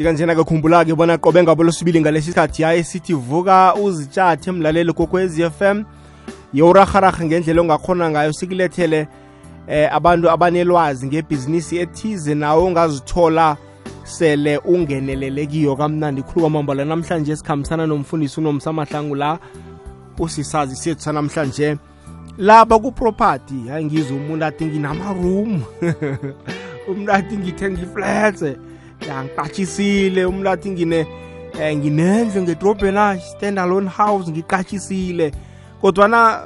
njenganjena-ke 0.00 0.44
khumbula-ke 0.44 0.94
bona 0.96 1.18
qobe 1.18 1.42
ngabolosibili 1.42 2.00
ngalesi 2.00 2.32
sikhathi 2.32 2.62
yaye 2.62 2.84
sithi 2.84 3.14
vuka 3.14 3.74
uzitshathe 3.74 4.50
emlaleli 4.50 4.92
f 4.92 5.60
m. 5.60 5.84
Yewurahararha 6.54 7.24
ngendlela 7.24 7.60
ongakhona 7.60 8.10
ngayo 8.10 8.32
sikulethele 8.32 9.06
eh 9.68 9.88
abantu 9.92 10.30
abanelwazi 10.30 11.06
ngebhizinisi 11.06 11.76
ethize 11.76 12.34
nawe 12.34 12.62
ongazithola 12.62 13.56
sele 14.04 14.58
ungenelelekiyo 14.64 15.76
kamnandi 15.76 16.22
khulu 16.22 16.40
kwamambala. 16.40 16.84
Namhlanje 16.84 17.36
sikhambisana 17.36 17.86
nomfundisi 17.86 18.40
unomsamahlangu 18.40 19.14
la 19.14 19.38
usisazi 20.18 20.76
sethu 20.76 21.00
sanamhlanje. 21.02 21.76
Laba 22.38 22.78
ku-property 22.78 23.68
hayi 23.68 23.84
ngizwe 23.84 24.16
umuntu 24.16 24.44
athi 24.44 24.64
nginamaroom 24.64 25.62
umuntu 26.88 27.12
athi 27.12 27.36
ngithenga 27.36 27.82
iflats 27.82 28.44
yangiqatshisile 29.08 30.26
umuntu 30.26 30.50
athi 30.50 30.70
ngine 30.70 31.06
eh, 31.60 31.76
nginendle 31.76 32.42
ngedrobheni 32.42 33.20
stand 33.20 33.58
alone 33.58 33.88
house 33.88 34.30
ngiqatshisile 34.30 35.32
kodwana 35.80 36.40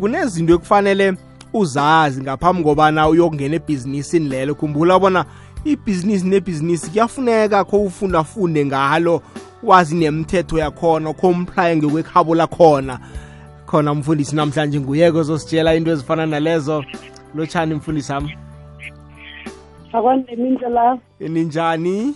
kunezinto 0.00 0.54
ekufanele 0.54 1.16
uzazi 1.52 2.22
ngaphambi 2.22 2.62
kobana 2.62 3.08
uyokungena 3.08 3.56
ebhizinisini 3.56 4.28
lelo. 4.28 4.54
Khumbula 4.54 4.98
bona 4.98 5.24
ibhizinisi 5.64 6.26
nebhizinisi 6.26 6.90
kuyafuneka 6.90 7.64
kho 7.64 7.84
ufundafunde 7.84 8.64
ngalo 8.66 9.22
wazi 9.62 9.94
nemithetho 9.94 10.58
yakhona 10.58 11.12
comply 11.12 11.76
ngekwekhabo 11.76 12.34
lakhona. 12.34 12.98
Khona 13.66 13.94
mfundisi 13.94 14.36
namhlanje 14.36 14.80
nguyeke 14.80 15.18
ozositshela 15.18 15.74
into 15.74 15.90
ezifana 15.90 16.26
nalezo. 16.26 16.84
Lotshani 17.34 17.74
mfundisi 17.74 18.12
ami 18.12 18.36
akwanemindla 19.96 20.68
la. 20.68 20.98
Ninjani? 21.20 22.14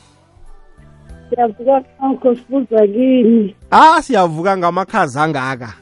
Siyavuka 1.31 1.85
nokho 2.03 2.35
sibuza 2.35 2.87
kini 2.87 3.57
ah 3.71 4.03
siyavuka 4.03 4.57
ngamakhazi 4.57 5.19
angaka. 5.19 5.75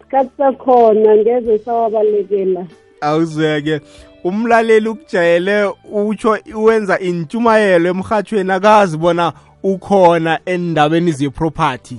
Sikhathi 0.00 0.30
sakhona 0.38 1.16
ngeze 1.16 1.58
sawabalekela. 1.58 2.66
Awuzweke. 3.00 3.80
Umlaleli 4.24 4.88
ukujayele 4.88 5.72
utsho 5.92 6.38
wenza 6.54 6.98
intshumayelo 6.98 7.90
emrhatshweni 7.90 8.52
akazi 8.52 8.96
bona 8.96 9.32
ukhona 9.62 10.40
endabeni 10.46 11.12
ze-property. 11.12 11.96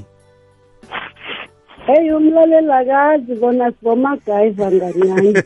Heyi 1.85 2.11
umlaleli 2.11 2.71
akazi 2.71 3.35
bona 3.35 3.71
sibomagayiva 3.71 4.71
nganyani 4.75 5.33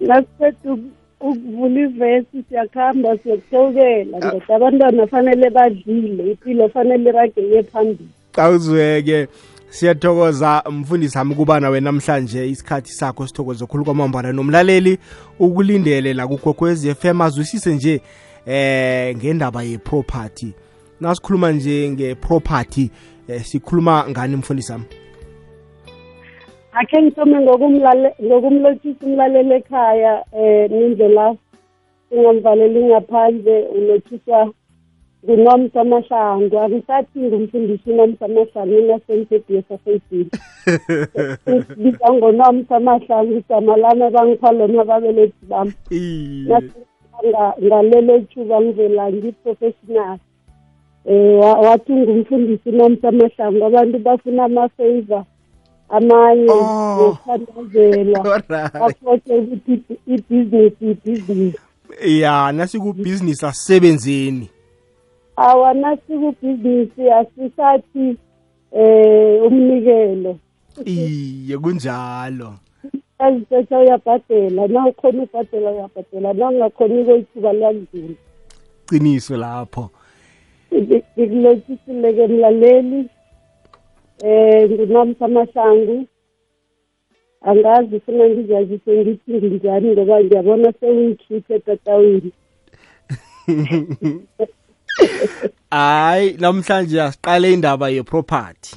nasiqeda 0.00 0.99
ukuvula 1.20 1.80
ivesi 1.80 2.44
siyakuhamba 2.48 3.18
siyokuthewukela 3.18 4.18
ndoda 4.18 4.54
abantwana 4.56 5.06
fanele 5.06 5.50
badlile 5.50 6.30
impilo 6.30 6.68
fanele 6.68 7.10
irageye 7.10 7.62
phambili. 7.62 8.08
Awuzweke 8.36 9.28
siyathokoza 9.68 10.62
mfundisi 10.70 11.18
ami 11.18 11.34
kuba 11.34 11.60
nawe 11.60 11.80
namhlanje 11.80 12.48
isikhathi 12.48 12.92
sakho 12.92 13.26
sithokoze 13.26 13.66
khulu 13.66 13.84
kwamambala. 13.84 14.32
Nomlaleli 14.32 14.98
ukulindele 15.38 16.14
la 16.14 16.28
kugogwez 16.28 16.94
FM 16.94 17.20
azwisise 17.20 17.74
nje 17.74 18.00
eh 18.46 19.16
ngendaba 19.16 19.62
ye-property. 19.62 20.52
Nasikhuluma 21.00 21.52
nje 21.52 21.90
nge-property 21.90 22.90
eh, 23.28 23.42
sikhuluma 23.44 24.04
ngani 24.10 24.36
mfundisi 24.36 24.72
ami 24.72 24.84
akhe 26.72 27.02
ngithome 27.02 27.36
ngokumlotshisa 28.22 29.06
umlaleli 29.06 29.54
ekhaya 29.54 30.12
um 30.32 30.68
nindlela 30.78 31.26
singamvaleli 32.08 32.80
ngaphandle 32.84 33.56
ulothiswa 33.76 34.40
ngunomsa 35.24 35.84
mahlangu 35.84 36.58
akusathi 36.58 37.18
ngumfundisi 37.20 37.90
unomsa 37.90 38.28
mahlangu 38.28 38.78
inasemsediyo 38.78 39.62
safeyibhili 39.68 40.30
biza 41.76 42.08
ngonomsa 42.12 42.80
mahlangu 42.80 43.32
igama 43.38 43.76
lami 43.76 44.02
abangipha 44.02 44.52
lona 44.52 44.82
ababelethi 44.82 45.46
bami. 45.50 45.72
Ngalelo 47.62 48.14
thuba 48.30 48.60
ngivela 48.60 49.12
ngiprofessional 49.12 50.18
um 51.04 51.38
wathi 51.40 51.92
ngumfundisi 51.92 52.68
unomsa 52.68 53.12
mahlangu 53.12 53.64
abantu 53.64 53.98
bafuna 53.98 54.44
ama-favor. 54.44 55.24
Amanye 55.90 56.54
ngokuthandazelwa 56.94 58.42
bafothe 58.48 59.34
ukuthi 59.40 59.74
ibhizinisi 60.06 60.84
ibhizinisi 60.90 61.58
ya 62.06 62.52
nasikubhizinisi 62.52 63.46
asisebenzeni. 63.46 64.50
Awanasibubhizinisi 65.36 67.10
asisathi 67.10 68.16
eh 68.72 69.42
umnikelo. 69.46 70.38
Iye 70.84 71.58
kunjalo. 71.58 72.54
Azithetha 73.18 73.78
uyabhadela 73.78 74.68
na 74.68 74.86
ukhona 74.86 75.22
ubhadela 75.22 75.70
uyabhadela 75.70 76.32
na 76.32 76.48
ungakhoni 76.48 77.04
koyithuba 77.04 77.52
liyakudlula 77.52 78.14
qiniso 78.88 79.36
lapho. 79.36 79.90
Ngikulotshisileke 80.72 82.26
mlaleli. 82.26 83.08
Eh 84.24 84.70
ngunomsa 84.70 85.28
mahlangu 85.28 86.06
angazi 87.40 87.96
ufuna 87.96 88.28
ngizazise 88.28 88.90
ngithi 88.96 89.32
nginjani 89.32 89.88
ngoba 89.92 90.24
ngiyabona 90.24 90.72
sewungikhiphe 90.72 91.54
etatawini 91.54 92.32
hayi 95.70 96.36
namhlanje 96.40 97.02
asiqale 97.02 97.52
indaba 97.52 97.88
ye-property. 97.88 98.76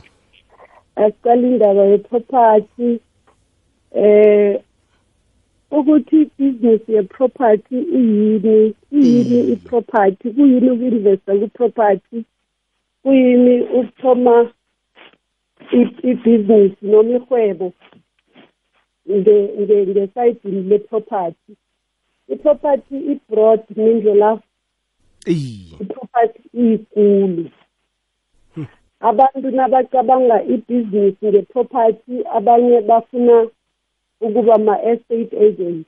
Asiqale 0.95 1.47
indaba 1.47 1.83
ye-property. 1.85 2.99
Eh 3.95 4.61
ukuthi 5.71 6.21
ibhizinisi 6.21 6.93
ye-property 6.93 7.77
iyini 7.99 8.73
iyini 8.91 9.39
i-property 9.53 10.29
kuyini 10.35 10.69
uku-investa 10.71 11.31
ku-property 11.39 12.19
kuyini 13.03 13.55
ukuthoma 13.61 14.35
ibhizinisi 16.03 16.85
noma 16.91 17.11
ihwebo 17.17 17.67
ngesayidini 19.09 20.61
le-property 20.69 21.51
i-property 22.33 22.97
i-broad 23.11 23.61
mindlela 23.75 24.39
i-property 25.81 26.41
iyikulu 26.61 27.45
abantu 28.99 29.51
nabacabanga 29.51 30.43
ibhizinisi 30.53 31.25
nge-property 31.27 32.15
abanye 32.37 32.81
bafuna 32.81 33.47
ukuba 34.21 34.57
ma-estate 34.57 35.33
agents 35.47 35.87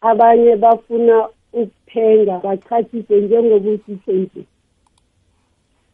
abanye 0.00 0.56
bafuna 0.56 1.28
ukuthenga 1.52 2.38
bachashise 2.44 3.20
njengoba 3.20 3.70
usitsho 3.70 4.12
nje 4.12 4.42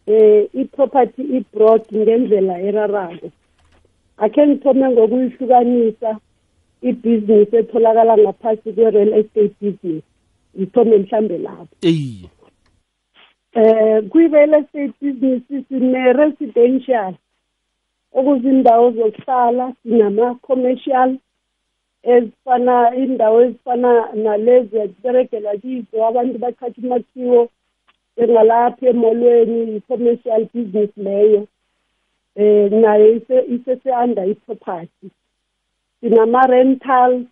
eh 0.06 0.48
i-property 0.54 1.22
i-broad 1.22 1.82
ngendlela 1.94 2.60
erarako. 2.60 3.30
Akhe 4.18 4.46
ngithome 4.46 4.88
ngokuyihlukanisa 4.90 6.10
ibhizinisi 6.82 7.56
etholakala 7.56 8.16
ngaphasi 8.18 8.72
kwe-real 8.72 9.12
estate 9.20 9.54
business. 9.60 10.04
Ngithome 10.56 10.98
mhlambe 10.98 11.38
lapho. 11.38 11.76
Eh 11.82 12.28
kwi-real 14.10 14.54
estate 14.54 14.94
business 15.00 15.42
sine-residential 15.68 17.14
okuzindawo 18.12 18.90
zokuhlala 18.90 19.72
sinama-commercial 19.82 21.10
ezifana 22.02 22.96
indawo 22.96 23.42
ezifana 23.42 24.12
nalezi 24.14 24.76
yakuberegela 24.76 25.56
kizo 25.56 26.06
abantu 26.08 26.38
bathatha 26.38 26.80
imakhiwo 26.82 27.48
njengalapha 28.16 28.86
emolweni 28.86 29.76
i-commercial 29.76 30.42
business 30.54 30.90
leyo. 30.96 31.46
Eh 32.36 32.70
nayo 32.72 33.20
isese-under 33.54 34.28
i-property. 34.30 35.08
Sinama-rentals 36.00 37.26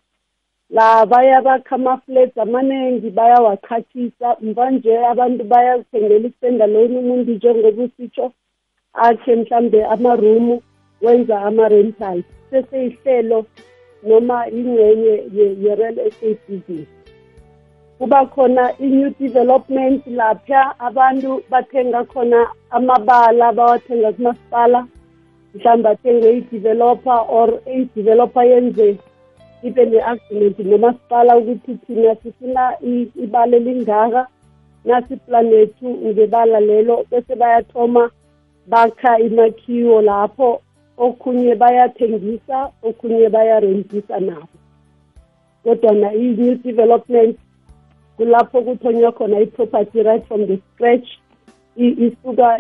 la 0.71 1.07
bayabakha 1.07 1.75
ama-flats 1.75 2.39
amaningi 2.39 3.11
bayawachachisa 3.11 4.37
mvanje 4.41 5.07
abantu 5.07 5.45
bayathengela 5.45 6.29
i-standalone 6.29 6.99
umuntu 6.99 7.31
njengoba 7.33 7.83
usitsho 7.83 8.33
akhe 8.93 9.37
mhlambe 9.37 9.85
amarumu 9.85 10.63
wenza 11.03 11.41
ama-rentals 11.43 12.25
seseyihlelo 12.51 13.47
noma 14.03 14.49
ingxenye 14.49 15.15
ye-real 15.35 15.99
estate 15.99 16.41
business. 16.49 17.00
Kuba 18.01 18.27
khona 18.27 18.73
i-new 18.81 19.11
development 19.21 20.07
lapha. 20.07 20.75
Abantu 20.79 21.43
bathenga 21.51 22.05
khona 22.05 22.47
amabala 22.71 23.53
bawathenga 23.53 24.13
kumasipala 24.13 24.87
mhlawumbe 25.55 25.89
athenge 25.89 26.29
i-developer 26.39 27.19
or 27.29 27.49
i-developer 27.67 28.45
yenze 28.45 28.97
ibe 29.63 29.85
ne-argument 29.85 30.59
nomasipala 30.59 31.37
ukuthi 31.37 31.75
thina 31.75 32.15
sifuna 32.23 32.81
ibala 33.25 33.57
elingaka 33.57 34.27
nasi 34.85 35.17
plan 35.17 35.53
yethu 35.53 35.89
ngebala 35.89 36.61
lelo. 36.61 37.05
Bese 37.11 37.37
bayathoma 37.37 38.11
bakha 38.67 39.19
imakhiwo 39.19 40.03
lapho 40.03 40.61
okhunye 40.97 41.55
bayathengisa 41.55 42.71
okhunye 42.83 43.29
bayarentisa 43.29 44.21
nabo. 44.21 44.49
Kodwa 45.65 46.15
i-new 46.15 46.55
development 46.55 47.37
kulapho 48.21 48.63
kuthonywa 48.63 49.13
khona 49.13 49.41
i-property 49.41 50.03
right 50.03 50.27
from 50.29 50.47
the 50.47 50.59
scratch 50.75 51.09
isuka 51.77 52.59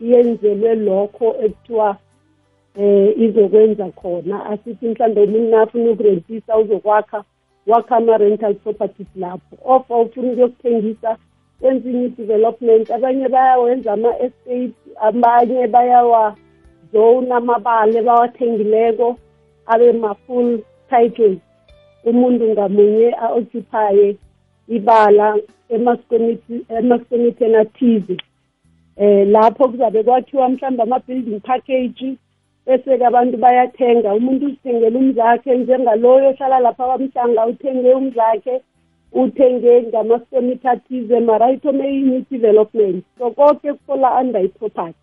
yenzelwe 0.00 0.74
lokho 0.74 1.36
ekuthiwa 1.44 1.96
eh 2.78 3.18
izokwenza 3.18 3.90
khona. 3.90 4.46
Asithi 4.46 4.88
mhlawumbe 4.88 5.22
umuntu 5.22 5.50
nafuna 5.50 5.90
ukurentisa 5.90 6.58
uzokwakha 6.58 7.24
wakha 7.66 7.96
ama-rental 7.96 8.54
properties 8.54 9.08
lapho. 9.16 9.56
Ofa 9.64 9.96
ufuna 9.96 10.28
ukuyokuthengisa 10.32 11.16
wenza 11.60 11.90
inye 11.90 12.08
development. 12.08 12.90
Abanye 12.90 13.28
bayawenza 13.28 13.92
ama-estate 13.92 14.74
abanye 15.00 15.66
bayawazona 15.66 17.36
amabale 17.36 18.02
bawathengileko 18.02 19.16
abe 19.66 19.92
ma-full 19.92 20.58
title. 20.90 21.36
Umuntu 22.04 22.48
ngamunye 22.48 23.14
a-occupaye 23.14 24.16
ibala 24.68 25.38
emaskomiteni 25.68 27.56
athize. 27.56 28.16
Eh 28.96 29.28
lapho 29.28 29.68
kuzabe 29.68 30.02
kwakhiwa 30.02 30.48
mhlawumbe 30.48 30.82
ama-building 30.82 31.40
package 31.40 32.16
bese-ke 32.66 33.06
abantu 33.06 33.36
bayathenga. 33.36 34.14
Umuntu 34.14 34.46
uzithengela 34.46 34.98
umzakhe 34.98 35.56
njengaloyo 35.56 36.28
ohlala 36.30 36.58
lapha 36.58 36.84
kwamhlanga 36.84 37.46
uthenge 37.46 37.94
umzakhe 37.94 38.60
uthenge 39.12 39.82
ngamaskomiti 39.82 40.68
athize 40.68 41.20
mara 41.20 41.52
ithome 41.52 41.84
i-new 41.88 42.24
development. 42.30 43.04
So 43.18 43.30
konke 43.30 43.72
kufola 43.72 44.20
under 44.20 44.44
i-property. 44.44 44.98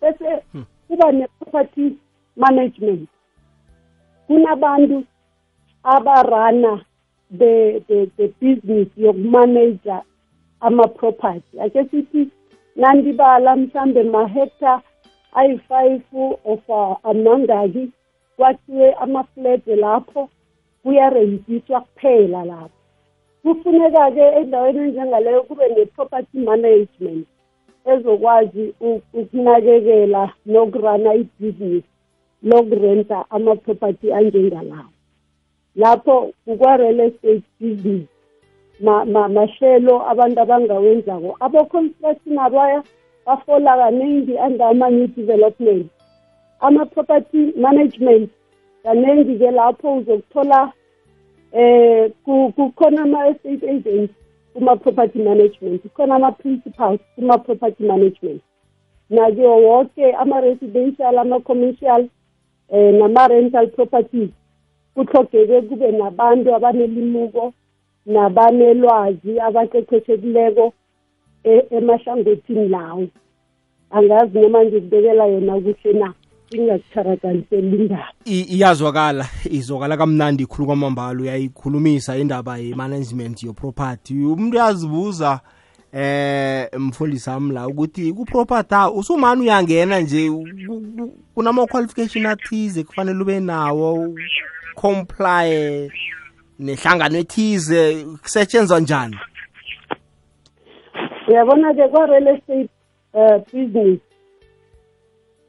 Bese 0.00 0.42
hmm. 0.52 0.64
kuba 0.88 1.12
ne-property 1.12 1.96
management. 2.36 3.08
Kunabantu 4.26 5.04
abarana 5.82 6.84
the 7.38 7.82
the 7.88 8.10
the 8.16 8.28
business 8.40 8.88
yokumaneja 8.96 10.02
ama-property. 10.60 11.60
Ake 11.60 11.84
sithi 11.90 12.28
nandibala 12.76 13.56
mhlambe 13.56 14.02
mahectare 14.02 14.82
ayi-five 15.32 16.02
of 16.44 16.70
amangaki 17.02 17.88
kwathiwe 18.36 18.92
amaflede 18.92 19.76
lapho 19.76 20.28
kuyarentiswa 20.82 21.80
kuphela 21.80 22.44
lapho. 22.44 22.78
Kufuneka-ke 23.42 24.20
endaweni 24.40 24.78
enjengaleyo 24.78 25.42
kube 25.42 25.68
ne-property 25.68 26.38
management 26.38 27.26
ezokwazi 27.84 28.74
ukunakekela 29.14 30.32
nokurana 30.46 31.14
ibhizinisi 31.14 31.88
lokurenta 32.42 33.24
ama-property 33.30 34.12
anjengalawo. 34.12 34.90
Lapho 35.76 36.32
kukwa-real 36.44 37.00
estate 37.00 37.42
business 37.60 38.08
mahlelo 38.80 40.08
abantu 40.10 40.40
abangawenzako 40.40 41.36
abo-construction 41.40 42.38
abaya 42.38 42.82
bafola 43.26 43.76
kaningi 43.76 44.32
under 44.46 44.66
ama-new 44.66 45.06
development. 45.06 45.86
Ama-property 46.60 47.52
management 47.56 48.30
kaningi-ke 48.82 49.50
lapho 49.50 49.94
uzokuthola 49.96 50.72
eh 51.52 52.10
kukhona 52.24 53.02
ama-estate 53.02 53.62
agents 53.70 54.12
kuma-property 54.54 55.18
management 55.18 55.82
kukhona 55.82 56.14
ama-principals 56.14 57.00
kuma-property 57.14 57.84
management. 57.84 58.42
Nakiwo 59.10 59.56
wonke 59.62 60.12
ama-residential 60.12 61.18
ama-commercial 61.18 62.08
eh 62.72 62.94
nama-rental 62.94 63.66
properties. 63.68 64.30
Kuhlogeke 64.94 65.60
kube 65.62 65.92
nabantu 65.92 66.54
abanelimuko 66.54 67.52
nabanelwazi 68.06 69.40
abaqeqeshekileko 69.40 70.72
e-, 71.44 71.66
emahlangothini 71.70 72.68
lawo. 72.68 73.08
Angazi 73.90 74.38
noma 74.38 74.64
ngikubekela 74.64 75.26
yona 75.26 75.60
kuhle 75.60 75.92
na 75.92 76.14
ingakutharakaliseli 76.50 77.76
indaba. 77.76 78.12
Iyazwakala 78.24 79.26
izwakala 79.50 79.96
kamnandi 79.96 80.42
ikhulu 80.42 80.66
kwamambala 80.66 81.20
uyayikhulumisa 81.20 82.16
indaba 82.16 82.58
ye-management 82.58 83.42
yoproperty 83.42 84.14
umuntu 84.14 84.56
uyazibuza 84.56 85.40
eh 85.92 86.68
mfundisi 86.78 87.30
wami 87.30 87.52
la 87.52 87.68
ukuthi 87.68 88.12
ku-property 88.12 88.74
usumani 88.94 89.42
uyangena 89.42 90.00
nje 90.00 90.30
kunama-qualification 91.34 92.26
athize 92.26 92.84
kufanele 92.84 93.22
ube 93.22 93.40
nawo? 93.40 94.14
Comply 94.74 95.90
nehlangano 96.58 97.18
ethize 97.18 98.06
kusetshenzwa 98.22 98.80
njani? 98.80 99.16
Uyabona-ke 101.28 101.88
kwa-real 101.88 102.28
estate 102.28 102.70
uh, 103.14 103.38
business 103.52 104.00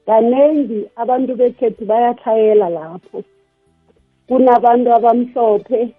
kaningi 0.05 0.85
abantu 0.95 1.35
bekhethu 1.35 1.85
bayathayela 1.85 2.69
lapho. 2.69 3.23
Kunabantu 4.27 4.93
abamhlophe 4.93 5.93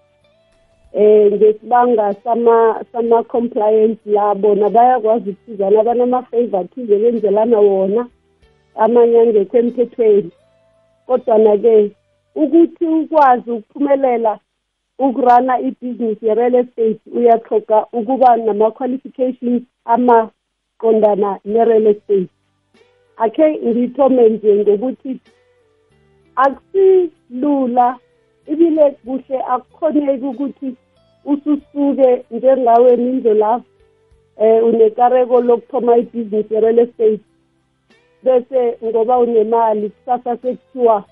eh 0.93 1.31
ngesibanga 1.33 2.13
sama 2.23 2.85
sama 2.91 3.23
compliance 3.23 3.99
labo 4.05 4.55
nabayakwazi 4.55 5.29
ukuthizana 5.29 5.79
abanama-favor 5.79 6.59
athize 6.59 6.95
benzelana 6.97 7.59
wona 7.59 8.07
amanye 8.75 9.19
angekho 9.19 9.57
emthethweni. 9.57 10.31
Kodwana-ke 11.07 11.91
ukuthi 12.35 12.85
ukwazi 12.85 13.51
ukuphumelela 13.51 14.39
ukurana 14.99 15.59
ibhizinisi 15.59 16.25
ye-real 16.27 16.55
estate 16.55 17.01
uyathoga 17.17 17.85
ukuba 17.93 18.37
nama-qualifications 18.37 19.63
amaqondana 19.85 21.39
ne-real 21.45 21.87
estate. 21.87 22.29
Akhe 23.17 23.47
ngithome 23.67 24.29
nje 24.29 24.55
ngokuthi 24.55 25.19
akusilula 26.35 27.97
ibile 28.51 28.91
kuhle 28.91 29.37
akukhoneki 29.53 30.25
ukuthi 30.25 30.75
ususuke 31.25 32.25
njengawe 32.31 32.97
mindlelafu 32.97 33.65
eh 34.37 34.65
unekareko 34.65 35.41
lokuthoma 35.41 35.97
ibhizinisi 35.97 36.53
ye-real 36.53 36.79
estate. 36.79 37.23
Bese 38.23 38.77
ngoba 38.83 39.19
unemali 39.19 39.89
kusasa 39.89 40.37
sekuthiwa 40.37 41.03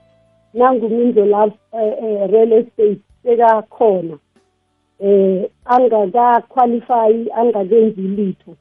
nangumindlelafu 0.53 1.57
eh, 1.73 1.93
eh, 2.03 2.29
real 2.31 2.51
estate 2.53 3.01
sekakhona 3.23 4.17
eh 4.99 5.49
angakaqualify 5.65 7.31
angakenzi 7.35 8.01
litho. 8.01 8.55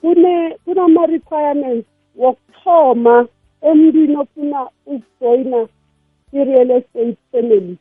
Kune 0.00 0.56
kunama 0.64 1.06
requirements 1.06 1.86
wokuthoma 2.16 3.28
emntwini 3.62 4.16
ofuna 4.16 4.68
ukujoyina 4.86 5.68
i-real 6.32 6.70
estate 6.70 7.16
family. 7.32 7.76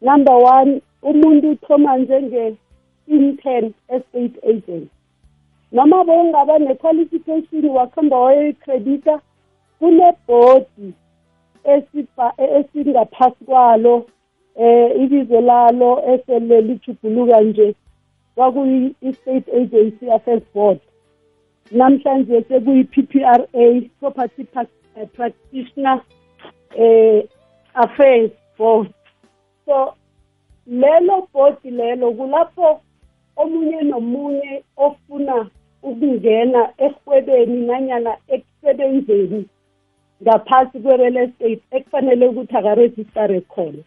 Number 0.00 0.34
one 0.34 0.82
umuntu 1.02 1.50
uthoma 1.50 1.96
njenge-intern 1.98 3.72
estate 3.88 4.36
agent. 4.48 4.90
Noma 5.72 6.04
bowungaba 6.04 6.58
ne-qualification 6.58 7.64
wakhamba 7.68 8.16
wayoyicredita 8.18 9.20
kunebhodi 9.78 10.92
esingaphasi 11.66 13.44
kwalo 13.44 14.06
eh 14.56 15.02
ibizo 15.02 15.40
lalo 15.40 16.02
esele 16.14 16.60
lijuguluka 16.60 17.40
nje 17.40 17.74
kwakuyi-state 18.34 19.48
agency 19.60 20.10
affairs 20.10 20.42
board 20.54 20.80
namhlanje 21.70 22.42
sekuyi-PPRA 22.48 23.36
property 24.00 24.46
eh, 24.96 25.08
practitioner 25.12 26.00
eh 26.74 27.24
affairs 27.74 28.30
board. 28.58 28.88
So 29.66 29.94
lelo 30.66 31.28
board 31.32 31.56
lelo 31.64 32.12
kulapho 32.12 32.80
omunye 33.36 33.82
nomunye 33.82 34.62
ofuna 34.76 35.50
ukungena 35.82 36.72
ehwebeni 36.78 37.66
nanyana 37.66 38.16
ekusebenzeni 38.28 39.46
ngaphasi 40.22 40.78
kwe-real 40.80 41.16
estate 41.16 41.62
ekufanele 41.76 42.24
ukuthi 42.28 42.56
akarejistare 42.56 43.40
khona. 43.40 43.82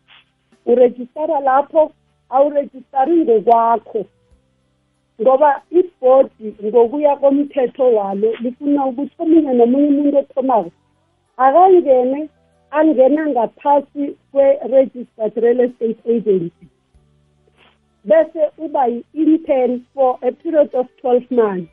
Urejistara 0.65 1.39
lapho 1.39 1.91
awurejistari 2.29 3.15
ngokwakho. 3.24 4.05
Ngoba 5.21 5.62
ibhodi 5.79 6.48
ngokuya 6.65 7.15
komthetho 7.15 7.86
walo 7.98 8.29
lifuna 8.41 8.86
ukuthi 8.86 9.15
omunye 9.24 9.53
nomunye 9.53 9.88
umuntu 9.89 10.17
othomako 10.17 10.71
akangene 11.38 12.29
angena 12.71 13.24
ngaphasi 13.27 14.03
kwe-registered 14.31 15.33
real 15.43 15.59
estate 15.59 16.01
agency. 16.05 16.65
Bese 18.05 18.41
uba 18.57 18.88
yi-intern 18.88 19.86
for 19.93 20.19
a 20.21 20.31
period 20.31 20.69
of 20.74 20.88
12 21.01 21.31
months. 21.31 21.71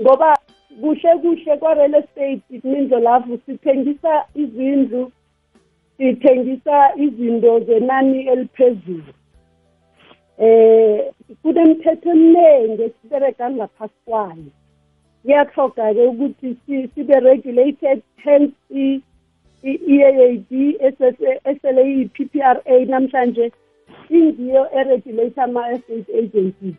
Ngoba 0.00 0.36
kuhle 0.80 1.18
kuhle 1.22 1.56
kwa-real 1.56 1.94
estate 1.94 2.60
mindlolavu 2.64 3.38
sithengisa 3.46 4.24
izindlu 4.34 5.12
sithengisa 5.98 6.96
izinto 6.96 7.60
zenani 7.60 8.26
eliphezulu. 8.26 9.12
Eh 10.38 11.12
kunemithetho 11.42 12.10
eminingi 12.10 12.82
esibereka 12.82 13.50
ngaphasi 13.50 13.94
kwayo. 14.04 14.50
Kuyahloga-ke 15.22 16.06
ukuthi 16.06 16.56
sibe 16.94 17.20
regulated 17.20 18.02
hence 18.16 18.54
i-EAAD 18.70 20.52
esele 21.44 21.82
iyi-PPRA 21.92 22.84
namhlanje 22.88 23.52
ingiyo 24.10 24.62
eregulate 24.78 25.40
ama-estate 25.40 26.18
agencies. 26.18 26.74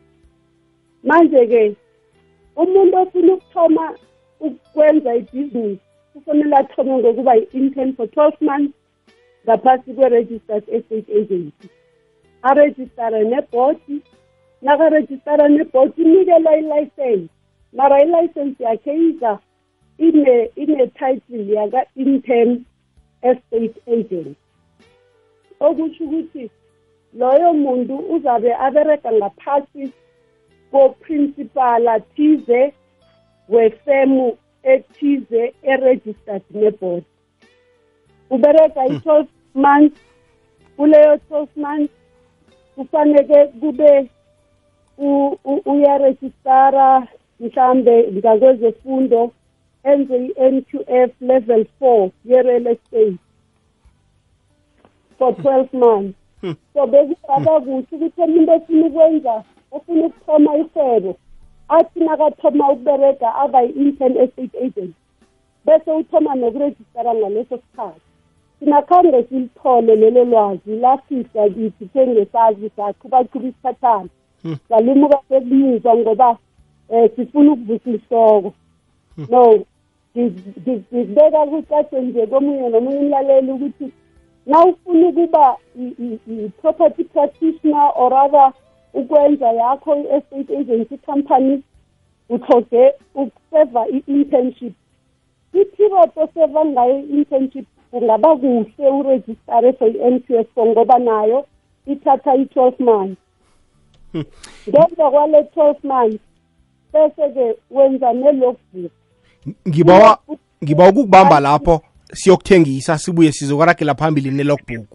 Manje-ke 1.03 1.75
umuntu 2.55 2.97
ofuna 2.97 3.33
ukuthoma 3.33 3.95
ukwenza 4.39 5.15
ibhizinisi 5.15 5.81
kufanele 6.13 6.55
athome 6.55 6.97
ngokuba 6.97 7.33
yi-intern 7.35 7.93
for 7.93 8.07
twelve 8.11 8.37
months 8.41 8.73
ngaphasi 9.45 9.93
kwe-registered 9.93 10.63
estate 10.69 11.09
agency. 11.19 11.67
Arejistare 12.41 13.23
nebhodi 13.23 14.01
nakarejistara 14.61 15.47
nebhodi 15.47 16.01
inikelwa 16.01 16.57
ilicense. 16.57 17.29
Mara 17.73 18.03
ilicense 18.03 18.63
yakhe 18.63 18.95
iza 18.95 19.39
ine-title 20.55 21.53
yaka-intern 21.53 22.65
estate 23.21 23.77
agent. 23.87 24.37
Okusho 25.59 26.03
ukuthi 26.03 26.49
loyo 27.13 27.53
muntu 27.53 27.95
uzabe 27.97 28.55
abereka 28.55 29.11
ngaphasi 29.11 29.91
koprincipala 30.71 31.99
thize 31.99 32.73
wefemu 33.49 34.37
ethize 34.63 35.53
eregistered 35.63 36.43
neboard 36.51 37.03
ubereka 38.29 38.85
i-twelve 38.85 39.27
months. 39.53 39.99
Kuleyo 40.77 41.17
twelve 41.17 41.49
months 41.55 41.93
kufaneke 42.75 43.45
kube 43.47 44.09
uyarejistara 45.65 47.07
mhlambe 47.39 48.11
ngakwezefundo 48.11 49.31
enze 49.83 50.17
i-n 50.25 50.61
q 50.61 50.83
f 50.87 51.11
level 51.21 51.65
four 51.79 52.09
ye-real 52.25 52.67
estate 52.67 53.17
for 55.17 55.35
twelve 55.35 55.73
months. 55.73 56.17
Hmm. 56.41 56.55
so 56.73 56.87
bekungaba 56.87 57.61
kuhle 57.61 57.85
ukuthi 57.91 58.21
umuntu 58.21 58.51
ofuna 58.51 58.85
ukwenza. 58.87 59.43
Ofuna 59.71 60.05
ukuthoma 60.05 60.57
ihwebo 60.57 61.15
athi 61.69 61.99
nakathoma 61.99 62.71
ukuberega 62.71 63.35
aba 63.35 63.61
yi-intern 63.61 64.17
estate 64.17 64.57
agent. 64.65 64.95
Bese 65.65 65.91
uthoma 65.91 66.35
nokurejistara 66.35 67.13
ngaleso 67.15 67.57
sikhathi. 67.57 68.01
Thina 68.59 68.81
khange 68.81 69.23
silithole 69.23 69.95
lelo 69.95 70.23
lwazi 70.23 70.75
lafihla 70.83 71.49
kithi 71.49 71.85
kengesazi 71.93 72.69
saqhubachuba 72.75 73.47
isikhathana. 73.47 74.09
Hmm. 74.43 74.57
salimuka 74.69 75.17
sekumuva 75.29 75.95
ngoba 75.95 76.37
um 76.89 77.09
sifuna 77.15 77.51
ukuvusa 77.51 77.89
ihloko 77.89 78.53
hmm. 79.15 79.25
no 79.29 79.65
ngibeka 80.17 81.45
kucace 81.45 82.01
nje 82.01 82.27
komunye 82.27 82.69
nomunye 82.69 82.97
umlaleli 82.97 83.51
ukuthi 83.51 83.91
na 84.45 84.65
ufuna 84.65 85.07
ukuba 85.07 85.57
i-property 86.27 87.03
practitioner 87.03 87.91
or 87.95 88.11
rather 88.11 88.53
ukwenza 88.93 89.47
yakho 89.51 89.95
i-estate 89.95 90.57
agency 90.57 90.97
company 90.97 91.63
uthoge 92.29 92.91
ukuseva 93.15 93.87
i-internship. 93.87 94.73
I-period 95.53 96.11
oseva 96.15 96.65
ngayo 96.65 96.99
i-internship 96.99 97.65
kungaba 97.91 98.35
kuhle 98.35 98.89
urejistare 98.89 99.73
for 99.73 99.87
i-n 99.87 100.19
q 100.19 100.39
s 100.39 100.47
four 100.55 100.67
ngoba 100.67 100.99
nayo 100.99 101.45
ithatha 101.85 102.35
i-twelve 102.35 102.79
months. 102.79 103.21
Hmm. 104.11 104.23
ngemva 104.69 105.11
kwale 105.11 105.43
twelve 105.43 105.79
months 105.83 106.19
bese-ke 106.93 107.55
wenza 107.71 108.13
nelogbook. 108.13 108.91
Ngibawa 109.67 110.17
ngibawa 110.63 110.89
ukukubamba 110.89 111.39
lapho 111.39 111.81
siyokuthengisa 112.13 112.97
sibuye 112.97 113.31
sizokuragela 113.31 113.95
phambili 113.95 114.31
nelogbook. 114.31 114.87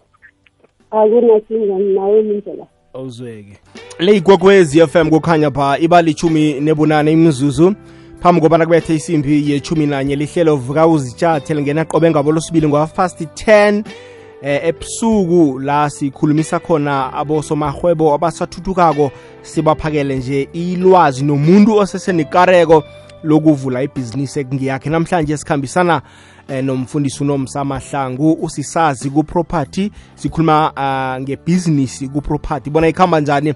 Akunakinga 0.91 1.77
nawe 1.77 2.21
mindlela 2.21 2.67
awuzweke 2.97 3.57
le 3.99 4.17
ikwekwez 4.17 4.85
FM 4.87 5.09
kukhanya 5.09 5.51
pha 5.51 5.77
iba 5.79 6.01
lichumi 6.01 6.59
nebunane 6.59 7.11
imizuzu. 7.11 7.73
Phambi 8.19 8.41
kobana 8.41 8.65
kubethe 8.65 8.95
isimbi 8.95 9.51
yechumi 9.51 9.85
nanye 9.85 10.15
lihlelo 10.15 10.55
vuka 10.55 10.87
uzitshathe 10.87 11.53
lingena 11.53 11.85
qobe 11.85 12.09
ngabo 12.11 12.31
losibili 12.31 12.67
ngo-half 12.67 12.93
past 12.93 13.21
10 13.21 13.83
eh, 14.41 14.61
ebusuku. 14.63 15.59
La 15.59 15.89
sikhulumisa 15.89 16.59
khona 16.59 17.13
abosomahwebo 17.13 18.13
abasathuthukako 18.13 19.11
sibaphakele 19.41 20.15
nje 20.15 20.49
ilwazi 20.53 21.23
nomuntu 21.23 21.77
osesenekareko 21.77 22.83
lokuvula 23.23 23.81
ibhizinisi 23.81 24.39
ekungiyakhe 24.39 24.89
namhlanje 24.89 25.37
sikhambisana 25.37 26.01
eh, 26.47 26.63
nomfundisi 26.63 27.23
unomsamahlangu 27.23 28.33
usisazi 28.33 29.09
kuproperty 29.09 29.91
sikhuluma 30.15 30.71
uh, 30.71 31.21
ngebhizinisi 31.23 32.07
kuproperty. 32.07 32.69
Bona 32.69 32.87
ikhamba 32.87 33.19
njani? 33.19 33.53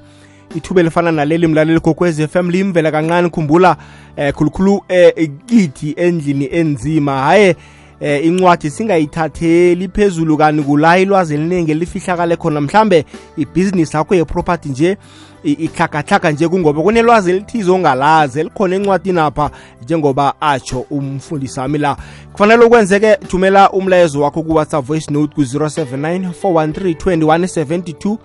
Ithuba 0.55 0.81
elifana 0.81 1.11
naleli 1.11 1.47
mlaleli 1.47 1.79
gokwez 1.79 2.27
FM 2.27 2.49
limvela 2.49 2.91
kancane 2.91 3.29
khumbula 3.29 3.77
eh, 4.15 4.33
khulukhulu 4.33 4.83
eh, 4.87 5.29
kithi 5.45 5.93
endlini 5.97 6.49
enzima. 6.51 7.21
Haye 7.23 7.55
eh, 8.01 8.25
incwadi 8.25 8.69
singayithatheli 8.69 9.87
phezulu 9.87 10.37
kani 10.37 10.63
kula 10.63 10.99
ilwazi 10.99 11.33
eliningi 11.35 11.73
lifihlakale 11.73 12.35
khona. 12.35 12.61
Mhlambe 12.61 13.05
ibhizinisi 13.37 13.97
yakho 13.97 14.15
yeproperty 14.15 14.69
nje 14.69 14.97
ihlakahlaka 15.43 16.31
nje 16.31 16.47
kungoba 16.47 16.81
kunelwazi 16.81 17.31
elithize 17.31 17.71
ongalazi 17.71 18.39
elikhona 18.39 18.75
encwadini 18.75 19.19
apha 19.19 19.51
njengoba 19.83 20.33
atsho 20.41 20.85
umfundisi 20.89 21.59
wami 21.59 21.77
la. 21.77 21.97
Kufanele 22.31 22.65
ukwenzeke 22.65 23.15
thumela 23.15 23.71
umlayezo 23.71 24.21
wakho 24.21 24.43
ku-whatsapp 24.43 24.85
voice 24.85 25.11
note 25.11 25.35
ku-079 25.35 26.29
413 26.43 26.93
2172 27.15 28.17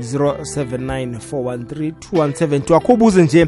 079 0.00 1.18
413 1.32 1.92
2172 2.12 2.76
akho 2.76 2.92
ubuze 2.92 3.22
nje 3.22 3.46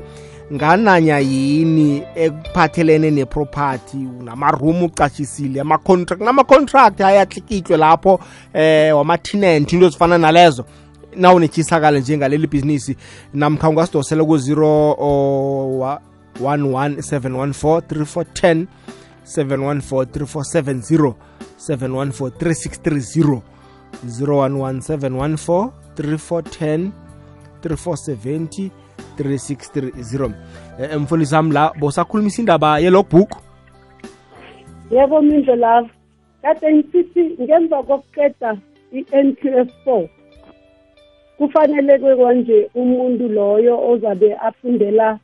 ngananya 0.53 1.19
yini 1.19 2.03
ekuphathelene 2.15 3.11
neproperty 3.11 3.97
namaroom 4.25 4.83
ucashisile 4.83 5.61
ama-contract 5.61 6.23
nama-contract 6.23 7.01
ayatlikitlwe 7.01 7.77
lapho 7.77 8.21
eh 8.55 8.97
wama-tenant 8.97 9.73
into 9.73 9.87
ezifana 9.87 10.19
nalezo. 10.19 10.65
Na 11.17 11.33
njengaleli 11.99 12.47
bhizinisi 12.47 12.97
namkha 13.35 13.69
ungasidosela 13.69 14.25
ku-0 14.25 15.99
11714 16.43 18.67
714 19.25 20.05
3470 20.05 21.13
714 21.59 23.41
3410 24.07 25.97
3470 25.97 28.71
3630 29.19 30.33
eh, 30.81 31.01
mfundisi 31.01 31.35
wami 31.35 31.53
la 31.53 31.73
bosakhulumisa 31.81 32.43
indaba 32.43 32.79
ye-logbook? 32.79 33.31
Yebo 34.91 35.23
mindlo 35.23 35.57
lava 35.57 35.89
kade 36.43 36.75
ngisithi 36.75 37.37
ngemva 37.43 37.83
kokuqeda 37.83 38.57
i-n 38.93 39.35
q 39.35 39.43
s 39.49 39.69
four 39.85 40.09
kufanele 41.39 41.99
kwanje 41.99 42.71
umuntu 42.75 43.29
loyo 43.29 43.91
ozabe 43.91 44.35
afundela 44.35 45.19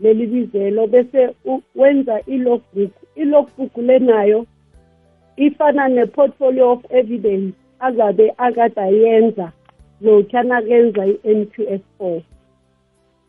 leli 0.00 0.26
bizelo 0.26 0.86
bese 0.86 1.34
wenza 1.74 2.20
i-logbook. 2.26 2.92
I-logbook 3.16 3.76
lenayo 3.76 4.46
ifana 5.36 5.88
ne-portfolio 5.88 6.72
of 6.72 6.84
evidence 6.90 7.54
azabe 7.80 8.34
akade 8.38 8.80
yenza 8.80 9.52
lokhana 10.00 10.62
kenza 10.62 11.06
i-n 11.06 11.46
q 11.46 11.54
s 11.68 11.80
four. 11.98 12.22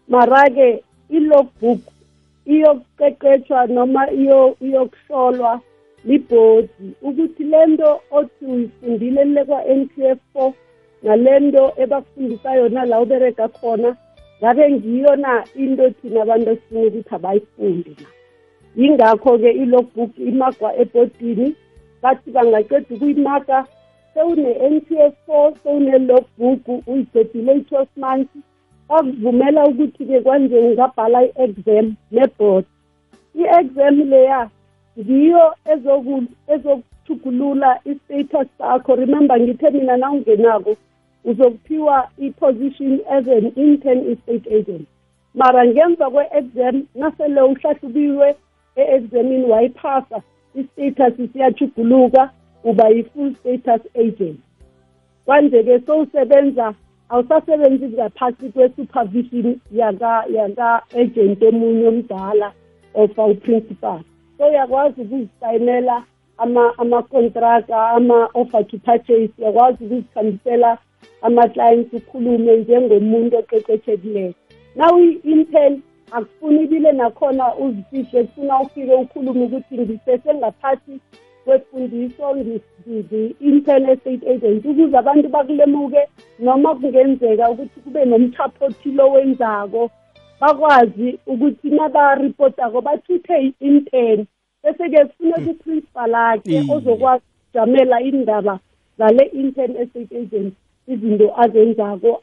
Mara-ke 0.07 0.83
i-logbook 1.09 1.81
iyokuqeqeshwa 2.53 3.67
noma 3.67 4.01
iyokuhlolwa 4.61 5.61
libhodi 6.05 6.87
ukuthi 7.01 7.43
lento 7.43 7.89
othi 8.17 8.45
uyifundile 8.45 9.23
lekwa-n 9.35 9.81
q 9.91 9.93
f 10.17 10.19
four 10.33 10.53
nalento 11.03 11.63
ebakufundisa 11.83 12.55
yona 12.59 12.85
la 12.85 13.01
ubereka 13.01 13.47
khona 13.47 13.89
ngabe 14.39 14.71
ngiyo 14.71 15.15
na 15.15 15.43
into 15.55 15.89
thina 15.89 16.21
abantu 16.21 16.49
esifuna 16.51 16.87
ukuthi 16.87 17.15
abayifundi 17.15 17.91
na? 18.01 18.07
Yingakho-ke 18.77 19.51
i-logbook 19.63 20.11
imagwa 20.17 20.69
ebhodini 20.81 21.55
bathi 22.01 22.31
bangaqeda 22.31 22.95
ukuyimaga 22.95 23.65
sewune-n 24.13 24.81
q 24.85 24.87
f 25.11 25.13
four 25.25 25.53
sewune-logbook 25.63 26.63
uyibhedile 26.87 27.53
i-twelve 27.53 27.93
months 27.97 28.35
bakuvumela 28.89 29.65
ukuthi-ke 29.65 30.21
kwanje 30.21 30.59
ungabhala 30.59 31.23
i-exam 31.23 31.95
ne-board 32.11 32.65
i-exam 33.35 33.95
leya 34.09 34.49
ngiyo 34.99 35.55
ezokuthugulula 36.53 37.79
i-status 37.85 38.47
sakho. 38.57 38.95
Remember 38.95 39.39
ngithe 39.39 39.69
mina 39.69 39.97
na 39.97 40.11
ungenako 40.11 40.75
uzokuphiwa 41.25 42.09
i-position 42.17 42.99
as 43.09 43.27
an 43.27 43.51
intern 43.55 44.11
estate 44.11 44.47
agent. 44.57 44.87
Mara 45.33 45.65
ngemva 45.65 46.09
kwe-exam 46.09 46.83
nasele 46.95 47.41
uhlahlubiwe 47.41 48.35
e-examini 48.75 49.45
wayiphasa 49.45 50.21
i-status 50.55 51.31
siyachuguluka 51.33 52.29
uba 52.63 52.89
yi-full 52.89 53.35
status 53.35 53.81
agent. 53.95 54.39
Kwanje-ke 55.25 55.79
sowusebenza 55.79 56.73
awusasebenzi 57.09 57.87
ngaphasi 57.87 58.49
kwe-supervision 58.53 59.59
yaka-agent 59.71 61.41
emunye 61.43 61.87
omdala 61.87 62.51
of 62.93 63.19
awu-principal 63.19 63.99
so 64.37 64.47
uyakwazi 64.47 65.01
ukuzisayinela 65.01 66.03
ama-contractor 66.77 67.81
ama-offer 67.95 68.67
to 68.67 68.77
purchase 68.77 69.31
uyakwazi 69.37 69.83
ukuzikhambisela 69.83 70.77
ama-clients 71.21 71.93
ukhulume 71.93 72.57
njengomuntu 72.57 73.37
oqeqeshekileyo 73.37 74.33
na 74.75 74.93
uyi-intern 74.93 75.81
akufuni 76.11 76.63
ibile 76.63 76.91
nakhona 76.91 77.55
uzifihle 77.55 78.23
kufuna 78.23 78.61
ufike 78.61 78.93
ukhulume 78.93 79.43
ukuthi 79.45 79.77
ngisesengaphathi 79.77 80.99
kwefundiso 81.45 82.35
ngi-intern 82.35 83.89
estate 83.89 84.29
agent 84.29 84.65
ukuze 84.65 84.97
abantu 84.97 85.29
bakulemuke 85.29 86.01
noma 86.39 86.75
kungenzeka 86.75 87.49
ukuthi 87.51 87.79
kube 87.79 88.05
nomthapho 88.05 88.65
othile 88.65 89.03
owenzako 89.03 89.91
bakwazi 90.41 91.19
ukuthi 91.27 91.69
nabaripotako 91.69 92.81
bathuthe 92.81 93.35
i-intern. 93.47 94.25
Bese-ke 94.63 95.05
kufuneka 95.05 95.51
uprincipal 95.51 96.15
akhe 96.15 96.57
ozokwazi 96.73 97.23
ukujamela 97.53 98.01
indaba 98.01 98.59
zale 98.97 99.23
intern 99.23 99.75
estate 99.77 100.17
agent 100.17 100.53
izinto 100.87 101.41
azenzako 101.41 102.21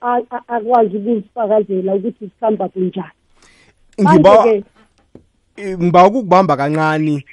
akwazi 0.48 0.96
ukuzifakazela 0.96 1.94
ukuthi 1.94 2.26
zihamba 2.26 2.68
kunjani. 2.68 4.64
Ngiba 5.78 6.06
ukukubamba 6.06 6.56
kancane. 6.56 7.24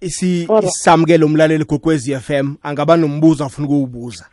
Isamukele 0.00 1.24
umlaleli 1.24 1.64
gokwezi 1.64 2.16
FM 2.16 2.54
angaba 2.62 2.96
nombuzo 2.96 3.44
afuna 3.44 3.66
ukuwubuza? 3.66 4.26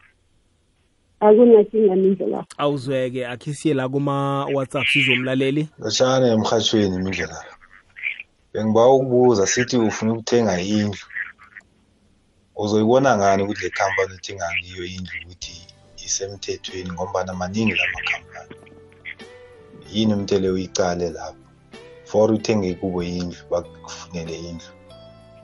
Akunakinga 1.19 1.95
mindlela 1.95 2.45
awuzweke 2.57 3.27
akhe 3.27 3.53
siye 3.53 3.73
la 3.73 3.89
kuma 3.89 4.45
WhatsApp 4.45 4.87
sizomlaleli 4.87 5.67
lotshana 5.79 6.27
emhathweni 6.27 6.95
imindlela. 6.95 7.37
Bengiba 8.53 8.89
ukubuza 8.89 9.47
sithi 9.47 9.77
ufuna 9.77 10.13
ukuthenga 10.13 10.61
indlu. 10.61 11.05
Uzoyibona 12.55 13.17
ngani 13.17 13.43
ukuthi 13.43 13.63
le 13.63 13.71
company 13.79 14.13
ethenga 14.15 14.47
ngiyo 14.57 14.85
indlu 14.85 15.15
ukuthi 15.23 15.55
isemthethweni 16.05 16.91
ngombana 16.91 17.33
maningi 17.33 17.73
lamakhampani 17.79 18.55
yini 19.91 20.13
umthele 20.13 20.49
uyicale 20.49 21.09
lapho? 21.09 21.43
For 22.05 22.31
uthenge 22.31 22.73
kubo 22.73 23.03
indlu 23.03 23.41
bakufunele 23.51 24.35
indlu. 24.39 24.74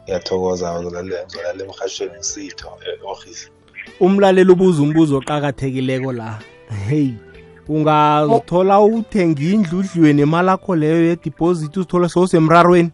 Ngiyathokoza 0.03 0.81
ngizolale 0.81 1.15
emhashweni 1.63 2.13
ngisitho 2.13 2.69
e-office 2.87 3.51
umlaleli 3.99 4.51
ubuza 4.51 4.81
umbuzo 4.83 5.17
oqakathekileko 5.17 6.11
la. 6.11 6.39
Hey 6.87 7.13
ungazithola 7.69 8.81
uthenga 8.81 9.41
indlu 9.41 9.79
udliwe 9.79 10.13
nemali 10.13 10.49
akho 10.49 10.75
leyo 10.75 10.99
yedeposit 11.07 11.77
uzithola 11.77 12.09
sowusemrarweni 12.09 12.91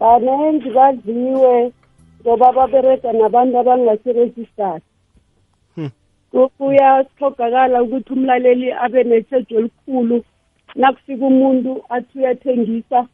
banengi 0.00 0.70
badliwe 0.70 1.72
ngoba 2.20 2.52
baberega 2.52 3.12
nabantu 3.12 3.58
abangasiregistered 3.58 4.82
kuyahlogakala 6.58 7.82
ukuthi 7.82 8.12
umlaleli 8.12 8.72
abe 8.72 9.04
netshejwe 9.04 9.58
elikhulu 9.58 10.24
nakufika 10.74 11.24
umuntu 11.26 11.82
athi 11.88 12.18
uyathengisa 12.18 13.06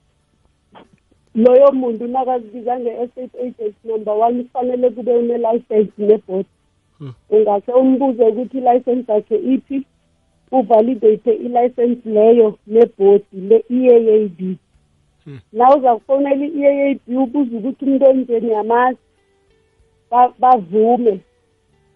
loyo 1.34 1.72
muntu 1.72 2.06
nakazibiza 2.06 2.80
nge-estate 2.80 3.36
agent 3.44 3.76
number 3.84 4.14
one 4.14 4.42
kufanele 4.44 4.90
kube 4.90 5.12
une-license 5.12 5.92
nebhodi 5.98 6.48
ungase 7.30 7.72
umbuze 7.72 8.22
ukuthi 8.24 8.58
ilicense 8.58 9.12
yakhe 9.12 9.36
iphi 9.36 9.86
uvalidate 10.50 11.32
ilicense 11.32 12.10
leyo 12.10 12.58
nebhodi 12.66 13.36
le-eaab 13.48 14.56
na 15.52 15.76
uza 15.76 15.94
kufonela 15.94 16.44
i-eaab 16.46 16.98
ubuze 17.22 17.56
ukuthi 17.56 17.84
umuntu 17.84 18.06
onjeni 18.10 18.50
yamazi 18.50 18.98
bavume 20.38 21.20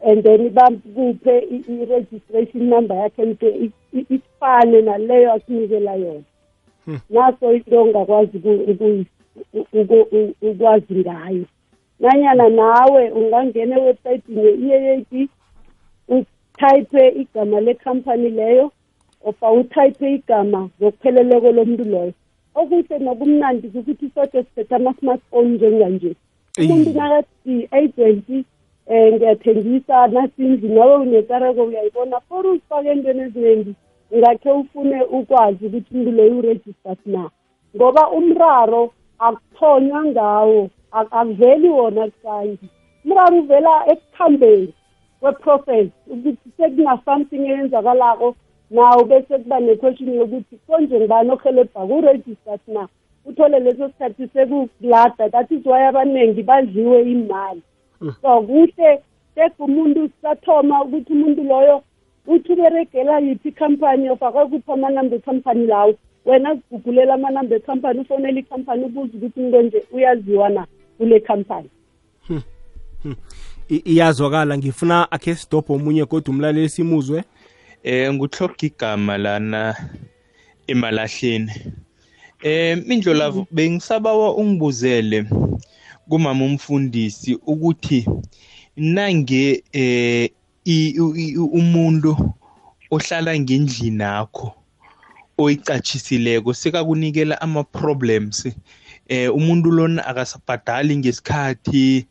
and 0.01 0.25
then 0.25 0.51
bakuphe 0.51 1.35
i-registration 1.51 2.69
number 2.69 2.97
yakhe 2.97 3.25
nto 3.25 3.47
ifane 3.93 4.83
naleyo 4.83 5.33
akunikela 5.33 5.95
yona. 5.95 6.23
Naso 7.11 7.53
into 7.53 7.81
ongakwazi 7.81 8.39
ukwazi 10.43 10.95
ngayo. 10.95 11.45
Nanyana 12.01 12.49
nawe 12.49 13.11
ungangena 13.11 13.79
ewebsayitini 13.79 14.41
ye-eaab 14.69 15.29
uthayiphe 16.09 17.09
igama 17.09 17.61
lekhampani 17.61 18.31
leyo 18.31 18.73
ofa 19.25 19.53
uthayiphe 19.53 20.15
igama 20.15 20.69
ngokupheleleko 20.81 21.53
lomuntu 21.53 21.85
loyo. 21.85 22.13
Okuhle 22.55 22.99
nokumnandi 22.99 23.67
ukuthi 23.79 24.11
soke 24.15 24.43
siphethe 24.43 24.75
ama-smartphone 24.75 25.49
njenganje. 25.55 26.13
Umuntu 26.59 26.91
nakathi 26.91 27.69
agent 27.71 28.29
um 28.89 29.13
ngiyathengisa 29.15 30.07
nasindlu 30.07 30.69
nawe 30.75 30.97
unekareko 30.97 31.63
uyayibona 31.65 32.21
for 32.29 32.47
uzifake 32.47 32.89
entweni 32.89 33.23
eziningi 33.23 33.75
ngakhe 34.17 34.51
ufune 34.51 35.03
ukwazi 35.03 35.67
ukuthi 35.67 35.95
umuntu 35.95 36.11
loyo 36.11 36.39
uregistered 36.39 36.99
na 37.07 37.31
ngoba 37.77 38.11
umraro 38.11 38.93
akuthonywa 39.19 40.05
ngawo 40.05 40.71
akuveli 40.93 41.69
wona 41.69 42.11
kusanji 42.11 42.69
umraro 43.05 43.39
uvela 43.39 43.73
ekukhambeni 43.93 44.73
kwe-process 45.21 45.89
ukuthi 46.13 46.49
sekuna-something 46.57 47.45
eyenzakalako 47.51 48.35
nawo 48.71 49.05
bese 49.05 49.39
kuba 49.39 49.61
ne-question 49.61 50.15
yokuthi 50.15 50.57
konje 50.67 50.97
ngibani 50.99 51.31
ohelebha 51.31 51.81
ku-registered 51.89 52.61
na 52.67 52.89
uthole 53.25 53.59
leso 53.61 53.89
sikhathi 53.89 54.29
sekukulada 54.33 55.29
that 55.29 55.51
is 55.51 55.67
why 55.67 55.87
abaningi 55.89 56.43
badliwe 56.43 57.03
imali. 57.03 57.63
So 58.23 58.43
kuhle 58.43 59.03
sekumuntu 59.35 60.11
sathoma 60.23 60.85
ukuthi 60.85 61.13
umuntu 61.13 61.45
loyo 61.45 61.83
uthi 62.27 62.53
uberegela 62.53 63.19
yiphi 63.19 63.49
ikhampani 63.49 64.11
ofaka 64.11 64.47
kuphi 64.47 64.73
amanamba 64.73 65.17
ekhampani 65.17 65.67
lawo? 65.67 65.95
Wena 66.27 66.55
zigugulela 66.55 67.15
amanamba 67.15 67.57
ekhampani 67.57 68.01
ufonela 68.01 68.41
ikhampani 68.41 68.85
ubuze 68.85 69.17
ukuthi 69.17 69.41
umuntu 69.41 69.59
onje 69.59 69.85
uyaziwa 69.93 70.49
na 70.49 70.67
kule 70.99 71.21
khampani? 71.21 71.71
Iyazwakala. 73.69 74.59
Ngifuna 74.59 75.13
akhe 75.13 75.35
stop 75.35 75.71
omunye 75.71 76.05
kodwa 76.05 76.35
umlaleli 76.35 76.69
simuzwe. 76.69 77.25
Eh 77.83 78.13
nguhloga 78.13 78.55
igama 78.63 79.19
lana 79.19 79.77
emalahleni. 80.67 81.53
Eh 82.43 82.79
mindlolavu 82.87 83.47
bengisabawa 83.51 84.37
ungibuzele 84.37 85.27
kumama 86.09 86.45
umfundisi 86.45 87.39
ukuthi 87.47 88.07
nange 88.77 89.65
eh 89.73 90.31
umuntu 91.53 92.17
ohlala 92.91 93.39
ngendlini 93.39 93.97
nakho 93.97 94.53
oyicatshisileko 95.39 96.55
sekakunikela 96.55 97.41
ama-problems. 97.41 98.49
Eh 99.09 99.35
umuntu 99.35 99.71
lona 99.71 100.07
akasabhadali 100.07 100.97
ngesikhathi 100.97 102.07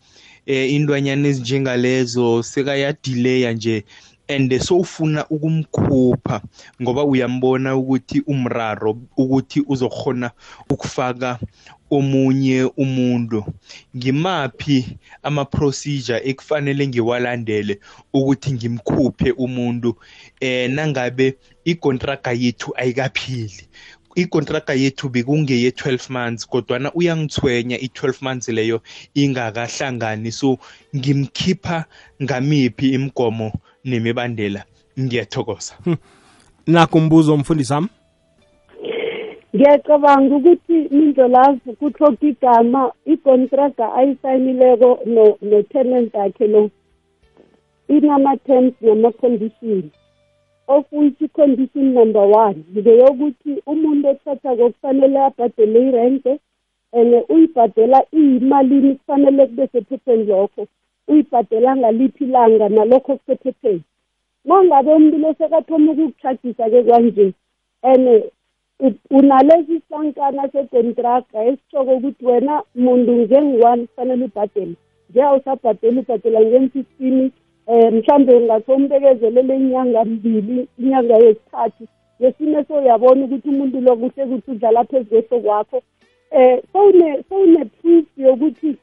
eh 0.45 0.73
indwanyana 0.73 1.27
ezinjengalezo 1.27 2.43
sekayadileya 2.43 3.53
nje 3.53 3.83
and 4.27 4.51
sowufuna 4.59 5.25
ukumkhupha 5.29 6.41
ngoba 6.81 7.03
uyambona 7.03 7.75
ukuthi 7.75 8.21
umraro 8.27 8.97
ukuthi 9.17 9.63
uzokhona 9.67 10.31
ukufaka 10.69 11.39
omunye 11.91 12.63
umuntu. 12.77 13.45
Ngimaphi 13.97 14.97
ama-procedure 15.23 16.21
ekufanele 16.29 16.87
ngiwalandele 16.87 17.79
ukuthi 18.13 18.53
ngimkhuphe 18.53 19.31
umuntu? 19.31 19.95
Eh 20.39 20.69
nangabe 20.69 21.37
ikontraga 21.65 22.31
yethu 22.31 22.73
ayikaphili 22.75 23.67
ikontraga 24.15 24.73
yethu 24.73 25.09
bekungeye 25.09 25.69
12 25.69 26.13
months 26.13 26.47
kodwana 26.47 26.93
uyangithwenya 26.93 27.77
i12 27.77 28.13
months 28.21 28.47
leyo 28.49 28.81
ingakahlangani. 29.13 30.31
So 30.31 30.57
ngimkhipha 30.95 31.85
ngamiphi 32.23 32.89
imigomo 32.89 33.51
nemibandela? 33.85 34.63
Ngiyathokoza. 34.99 35.73
Nakho 36.67 36.97
umbuzo 36.97 37.37
mfundisi 37.37 37.73
wami? 37.73 37.87
Ngiyacabanga 39.55 40.35
ukuthi 40.35 40.73
mindlolavu 40.91 41.73
kuhloka 41.79 42.27
igama 42.27 42.91
icontraga 43.05 43.93
ayisayinileko 43.93 44.99
no-tenant 45.41 46.15
akhe 46.15 46.47
lo. 46.47 46.69
Inama-terms 47.87 48.73
nama-conditions. 48.81 49.91
Of 50.67 50.85
which 50.91 51.19
condition 51.33 51.93
number 51.93 52.25
one 52.43 52.63
ngeyokuthi 52.75 53.61
umuntu 53.65 54.07
othathako 54.07 54.69
kufanele 54.69 55.19
abhadele 55.19 55.79
irente 55.89 56.39
and 56.91 57.13
uyibhadela 57.29 57.99
iyimalini 58.13 58.95
kufanele 58.95 59.45
kube 59.47 59.67
sephepheni 59.67 60.23
lokho 60.23 60.67
uyibhadela 61.07 61.75
ngaliphi 61.75 62.23
ilanga 62.23 62.69
nalokho 62.69 63.15
kusephepheni 63.17 63.81
mangabe 64.45 64.91
umuntu 64.93 65.17
lo 65.17 65.33
sekathoma 65.37 65.91
ukukuchagisa-ke 65.91 66.83
kwanje 66.83 67.33
and 67.81 68.23
unalesi 69.09 69.81
sihlankana 69.87 70.43
sekontraga 70.51 71.43
esitshoko 71.49 71.91
ukuthi 71.97 72.25
wena 72.25 72.63
muntu 72.75 73.11
njengiwani 73.11 73.87
kufanele 73.87 74.25
ubhadele. 74.25 74.75
Nje 75.09 75.21
awusabhadeli 75.23 75.99
ubhadela 75.99 76.39
ngen-fifteen 76.41 77.31
um 77.67 77.95
mhlawumbe 77.95 78.33
ungatho 78.35 78.73
umbekezelele 78.73 79.55
inyanga 79.55 80.05
mbili 80.05 80.67
inyanga 80.79 81.15
yesithathu. 81.17 81.83
Ngesimo 82.21 82.63
soyabona 82.63 83.25
ukuthi 83.25 83.49
umuntu 83.49 83.81
lo 83.81 83.95
kuhle 83.95 84.25
kuthi 84.25 84.51
udlala 84.51 84.83
phezu 84.83 85.09
kweso 85.09 85.39
kwakho. 85.39 85.81
Um 86.31 86.59
sowune-proof 87.29 88.05
yokuthi 88.17 88.77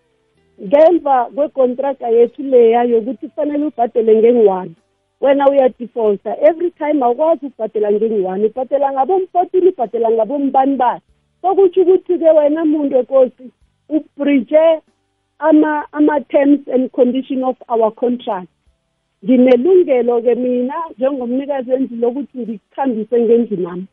ngemva 0.63 1.25
kwekontraga 1.35 2.09
yethu 2.09 2.43
leya 2.43 2.83
yokuthi 2.83 3.29
kufanele 3.29 3.65
ubhadele 3.65 4.17
ngengi-one 4.17 4.73
wena 5.21 5.49
uyadefaulta 5.51 6.37
every 6.41 6.71
time 6.71 7.03
awukwazi 7.03 7.47
ukubhadela 7.47 7.93
ngengi-one 7.93 8.47
ubhadela 8.47 8.93
ngabom-fourteen 8.93 9.69
ubhadela 9.69 10.11
ngabombanibani 10.11 11.01
sokutsho 11.43 11.83
ukuthi-ke 11.83 12.31
wena 12.31 12.65
muntu 12.65 12.97
enkosi 12.97 13.45
ubridge 13.89 14.83
ama-terms 15.39 16.69
and 16.69 16.91
condition 16.93 17.45
of 17.45 17.57
our 17.69 17.91
contract. 17.91 18.49
Nginelungelo-ke 19.25 20.35
mina 20.35 20.75
njengomnikazi 20.97 21.71
wendlu 21.71 21.97
lokuthi 21.97 22.39
ngikukhambise 22.39 23.21
ngendlu 23.21 23.57
nami. 23.57 23.87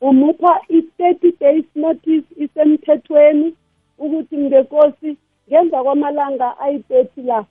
Umupha 0.00 0.60
i-thirty 0.68 1.32
days 1.40 1.64
notice 1.74 2.26
isemthethweni 2.36 3.54
ukuthi 3.98 4.36
ngekosi 4.38 5.16
ngemva 5.48 5.82
kwamalanga 5.84 6.58
ayi-thirty 6.58 7.22
la 7.22 7.44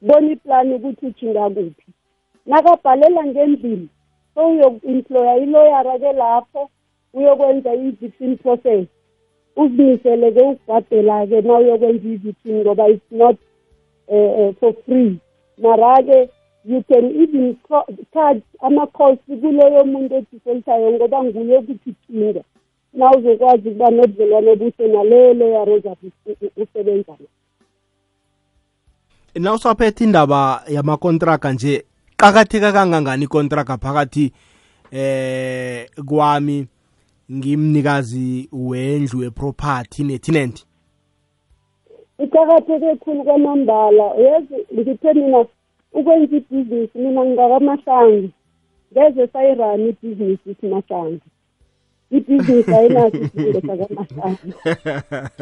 bona 0.00 0.32
iplani 0.32 0.74
ukuthi 0.74 1.06
ujinga 1.06 1.50
kuphi. 1.50 1.86
Nakabhalela 2.46 3.26
ngendlini 3.26 3.88
so 4.34 4.48
uyoku-employa 4.48 5.36
iloyara-ke 5.36 6.12
lapho 6.12 6.70
uyokwenza 7.14 7.74
i-victim 7.74 8.36
process. 8.36 8.86
Uzimisele-ke 9.56 10.40
ukubhadela-ke 10.42 11.40
ma 11.40 11.58
uyokwenza 11.58 12.08
i-victim 12.08 12.56
ngoba 12.56 12.88
it's 12.88 13.10
not 13.10 13.36
uh, 14.08 14.54
for 14.60 14.72
free. 14.86 15.18
Mara-ke 15.58 16.28
you 16.64 16.82
can 16.82 17.04
even 17.22 17.56
charge 18.12 18.42
ama-cost 18.60 19.20
kuloyo 19.26 19.84
muntu 19.84 20.14
edifoltayo 20.14 20.92
ngoba 20.92 21.24
nguye 21.24 21.58
ukuthi 21.58 21.94
kinga 22.06 22.42
na 22.92 23.10
uzokwazi 23.10 23.68
ukuba 23.68 23.90
nobudlelwane 23.90 24.50
obuhle 24.50 24.88
naleyo 24.88 25.34
loyara 25.34 25.72
ozabe 25.72 26.12
usebenza 26.56 27.12
na 29.34 29.52
usaphethe 29.54 30.04
indaba 30.04 30.62
yamakontraga 30.68 31.52
nje 31.52 31.84
qakatheka 32.16 32.72
kangangani 32.72 33.24
ikontraga 33.24 33.78
phakathi 33.78 34.32
eh 34.92 35.86
kwami 36.06 36.66
ngimnikazi 37.32 38.48
wendlu 38.52 39.20
weproperty 39.20 40.04
netenant? 40.04 40.64
Iqakatheke 42.18 42.96
khulu 42.96 43.24
kwamambala. 43.24 44.04
Yazi 44.04 44.54
ngithe 44.74 45.12
mina 45.14 45.44
ukwenza 45.98 46.36
ibhizinisi 46.36 46.98
mina 46.98 47.20
ngingakamahlanga 47.24 48.28
ngeze 48.92 49.22
sayirani 49.32 49.88
ibhizinisi 49.92 50.50
simahlanga 50.58 51.26
ibhizinisi 52.16 52.72
ayinaso 52.78 53.16
isidingo 53.24 53.60
sakamahlanga 53.68 54.54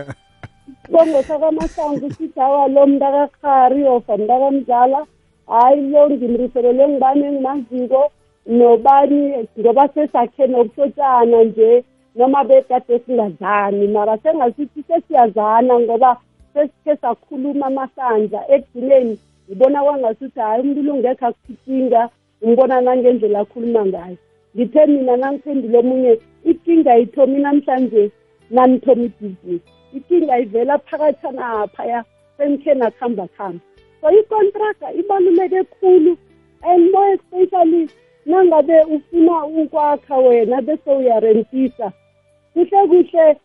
isibongo 0.72 1.22
sakamahlanga 1.28 2.06
sithi 2.16 2.40
awa 2.40 2.68
lo 2.68 2.86
mntakakhari 2.86 3.80
ofa 3.94 4.16
mntakamdlala 4.16 5.00
hayi 5.46 5.80
lo 5.90 6.10
ngimriselele 6.10 6.88
ngibani 6.88 7.24
engimaziko 7.28 8.00
nobani 8.46 9.20
ngoba 9.58 9.88
sesakhe 9.94 10.46
nokuhlotshana 10.46 11.44
nje 11.44 11.84
noma 12.16 12.44
bekade 12.44 12.98
singazani 12.98 13.86
mara 13.88 14.18
sengasithi 14.22 14.82
sesiyazana 14.88 15.74
ngoba 15.80 16.10
sesikhe 16.52 16.96
sakhuluma 17.02 17.66
amahlandla 17.66 18.40
ekugcineni 18.54 19.18
ngibona 19.48 19.82
kwangasuthi 19.84 20.40
hhayi 20.40 20.60
umuntu 20.62 20.80
ulungekho 20.80 21.26
akusinkinga 21.26 22.02
ngibona 22.44 22.80
nangendlela 22.80 23.38
akhuluma 23.40 23.82
ngayo. 23.86 24.16
Ngithe 24.54 24.86
mina 24.86 25.16
nangiphendule 25.16 25.78
omunye 25.78 26.12
ikinga 26.50 26.92
ithomi 27.04 27.38
namhlanje 27.44 28.02
nanithoma 28.50 29.04
ibhizinisi. 29.08 29.70
Ikinga 29.96 30.38
ivela 30.38 30.78
phakathanaaphaya 30.78 32.04
sengikhe 32.36 32.74
nakuhamba 32.74 33.24
kuhamba 33.28 33.60
so 34.00 34.10
ikontraga 34.10 34.92
ibaluleke 34.92 35.64
khulu 35.74 36.16
and 36.62 36.90
more 36.92 37.12
especially 37.14 37.88
nangabe 38.26 38.80
ufuna 38.82 39.44
ukwakha 39.44 40.16
wena 40.16 40.62
bese 40.62 40.90
uyarentisa 40.90 41.92
kuhle 42.54 42.86
kuhle 42.88 43.36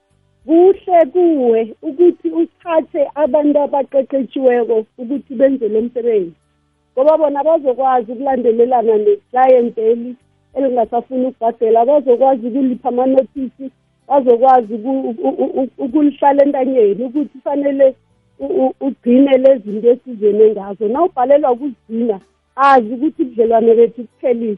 kuhle 0.46 1.06
kuwe 1.14 1.76
ukuthi 1.82 2.30
uthathe 2.30 3.02
abantu 3.16 3.60
abaqeqetshiweko 3.60 4.86
ukuthi 4.98 5.36
benze 5.36 5.68
lo 5.70 5.82
msebenzi. 5.82 6.34
Ngoba 6.94 7.18
bona 7.18 7.44
bazokwazi 7.44 8.12
ukulandelelana 8.12 8.98
neclienteli 8.98 10.16
elingasafuni 10.56 11.26
ukubhadela 11.26 11.86
bazokwazi 11.86 12.48
ukulipha 12.48 12.90
amanotisi 12.90 13.66
bazokwazi 14.08 14.74
ukulihlala 15.78 16.44
entanyeni 16.44 17.04
ukuthi 17.04 17.30
kufanele 17.30 17.96
ugcine 18.82 19.38
lezi 19.38 19.72
zinto 19.72 19.90
esizene 19.90 20.52
ngazo. 20.52 20.88
Na 20.88 21.04
ubhalelwa 21.04 21.52
ukuzigcina 21.52 22.20
azi 22.56 22.94
ukuthi 22.94 23.22
ubudlelwane 23.22 23.76
bethu 23.76 24.04
kuphelile 24.04 24.58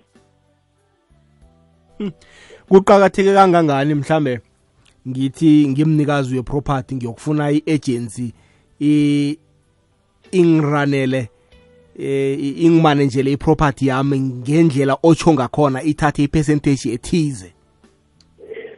kuqakatheke 2.69 3.33
kangangani 3.33 3.93
mhlambe? 3.93 4.39
Ngithi 5.07 5.67
ngimnikazi 5.67 6.35
weproperty 6.35 6.95
ngiyokufuna 6.95 7.51
i-agency 7.51 8.33
ingiranele 10.31 11.29
eh 11.99 12.63
ingimanejele 12.65 13.31
iproperty 13.31 13.87
yami 13.87 14.19
ngendlela 14.19 14.97
otsho 15.03 15.33
ngakhona 15.33 15.83
ithathe 15.83 16.23
ipercentage 16.23 16.89
ethize. 16.93 17.53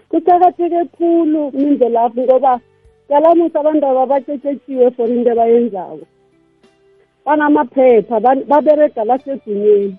Kuqakatheke 0.10 0.86
khulu 0.98 1.52
mindlelapho 1.52 2.22
ngoba 2.22 2.60
kalamusa 3.08 3.60
abantu 3.60 3.86
ababatshetshetshiwe 3.88 4.92
for 4.96 5.10
into 5.10 5.32
abayenzako. 5.32 6.06
Banamaphepha 7.26 8.20
baberega 8.20 9.04
lasedunyeni 9.04 9.98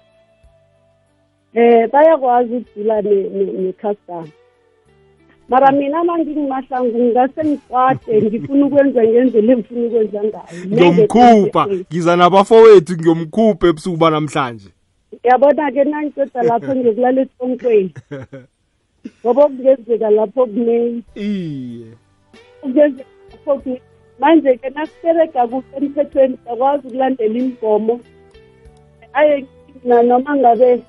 eh 1.55 1.89
bayakwazi 1.93 2.57
ukudila 2.57 3.03
necustom 3.03 4.29
mara 5.49 5.73
mina 5.73 6.05
ma 6.05 6.19
ngingimahlangu 6.19 6.99
ngingase 6.99 7.45
ngikwade 7.45 8.23
ngifuna 8.23 8.67
ukwenza 8.67 9.05
ngendlela 9.05 9.53
engifuna 9.53 9.87
ukwenza 9.87 10.21
ngayo. 10.25 10.67
Ngiyomkhupha. 10.67 11.67
ngiza 11.67 12.17
nabafowethu 12.17 12.93
ngiyomkhupha 12.95 13.67
ebusuku 13.67 13.97
banamhlanje 13.97 14.71
yabona-ke 15.25 15.85
nangiceda 15.85 16.43
lapho 16.43 16.73
ngiyokulala 16.75 17.21
esisonkweni 17.23 17.93
ngoba 19.21 19.45
okungenzeka 19.45 20.11
lapho 20.11 20.47
kunengi. 20.47 21.03
Iye. 21.15 21.91
Okungenzeka 22.63 23.13
lapho 23.31 23.53
kunengi. 23.61 23.83
Manje-ke 24.21 24.69
nakuserega 24.71 25.47
kuhle 25.47 25.77
emthethweni 25.77 26.37
siyakwazi 26.43 26.87
ukulandela 26.87 27.39
imigomo. 27.39 28.01
Aye 29.13 29.47
noma 29.85 30.37
ngabe 30.37 30.83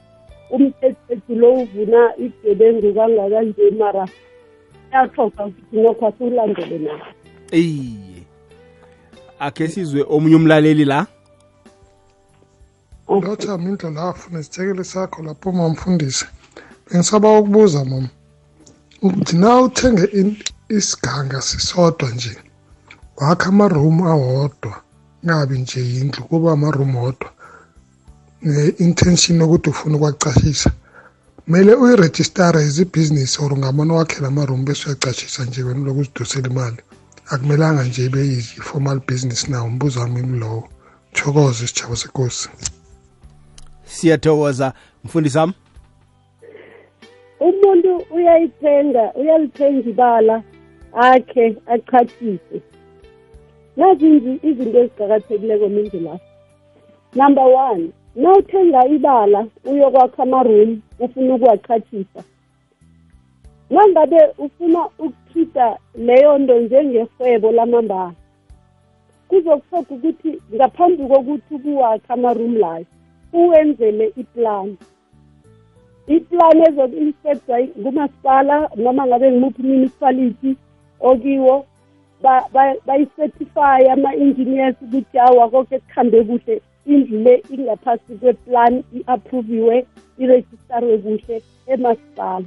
umthethethu 0.50 1.36
lo 1.36 1.54
uvuna 1.54 2.02
igebengu 2.18 2.94
kangakanje 2.94 3.70
mara 3.80 4.08
uyathoga 4.92 5.46
ukuthi 5.46 5.76
nokho 5.82 6.08
asiwulandele 6.08 6.78
nawo 6.86 7.06
iye 7.52 8.22
akhe 9.40 9.68
sizwe 9.68 10.02
omunye 10.14 10.36
umlaleli 10.36 10.86
la? 10.86 11.00
Lothami 13.08 13.70
indlelafu 13.70 14.26
nesithekeli 14.34 14.84
sakho 14.84 15.24
lapho 15.24 15.52
mamfundisi 15.52 16.26
bengisaba 16.88 17.40
ukubuza 17.40 17.86
mama 17.86 18.10
ukuthi 19.02 19.36
na 19.38 19.62
uthenge 19.66 20.06
isiganga 20.78 21.42
sisodwa 21.42 22.10
nje? 22.10 22.34
Wakha 23.18 23.50
amarumu 23.50 24.08
awodwa 24.08 24.74
ngabi 25.26 25.58
nje 25.60 25.80
yindlu 25.80 26.24
kuba 26.24 26.52
amarumu 26.52 27.04
odwa. 27.04 27.30
Ne-intention 28.42 29.40
yokuthi 29.42 29.70
ufuna 29.70 29.96
ukwacashisa 29.98 30.72
kumele 31.48 31.74
uyirejistare 31.76 32.60
izibhizinisi 32.62 33.42
or 33.44 33.54
ungamane 33.54 33.94
wakhela 33.94 34.28
amaroom 34.28 34.66
bese 34.66 34.84
uyacashisa 34.90 35.46
nje 35.46 35.64
wena 35.64 35.86
lokuzidosela 35.86 36.50
imali. 36.50 36.78
Akumelanga 37.32 37.84
nje 37.84 38.06
ibe 38.06 38.20
yi-formal 38.20 39.00
business 39.08 39.50
nawo 39.50 39.68
umbuzo 39.68 40.00
wami 40.00 40.20
imlowo 40.20 40.68
thokoze 41.14 41.66
isijabo 41.66 41.96
senkosi 41.96 42.50
siyathokoza. 43.86 44.74
Mfundisi 45.04 45.38
wami? 45.38 45.54
Umuntu 47.40 47.92
uyayithenga 48.16 49.14
uyalithenga 49.16 49.90
ibala 49.90 50.44
akhe 50.94 51.56
achathise 51.74 52.58
nazinzi 53.78 54.32
izinto 54.48 54.80
eziqakathekileko 54.80 55.70
mindlu 55.70 56.00
lapho 56.00 56.26
number 57.16 57.44
one 57.44 57.84
nawuthenga 58.22 58.82
ibala 58.96 59.40
uyokwakha 59.72 60.24
amaroom 60.24 60.82
ufuna 61.00 61.36
ukuwachathisa 61.36 62.22
nangabe 63.70 64.20
ufuna 64.38 64.82
ukukhipha 65.06 65.78
leyo 66.06 66.38
nto 66.38 66.60
njengerhwebo 66.60 67.52
lamambala 67.52 68.14
kuzokufoga 69.28 69.96
ukuthi 69.96 70.32
ngaphambi 70.56 71.04
kokuthi 71.08 71.54
ukuwakha 71.56 72.14
amaroom 72.14 72.56
layo 72.64 72.86
uwenzele 73.34 74.06
iplani 74.22 74.78
iplani 76.08 76.62
ezoku-inspectwa 76.70 77.58
ngumasipala 77.80 78.56
noma 78.76 79.08
ngabe 79.08 79.32
ngimuphi 79.32 79.62
municipality 79.64 80.52
okiwo 81.10 81.66
bayicertifye 82.86 83.92
ama-engineers 83.92 84.76
ukuthi 84.82 85.20
awa 85.20 85.50
konke 85.50 85.80
kuhambe 85.80 86.24
kuhle. 86.24 86.62
Indlu 86.86 87.20
le 87.24 87.44
ingaphasi 87.50 88.16
kweplan 88.20 88.84
i-approviwe 88.98 89.86
irejistarewe 90.18 90.98
kuhle 90.98 91.42
emasipala. 91.68 92.46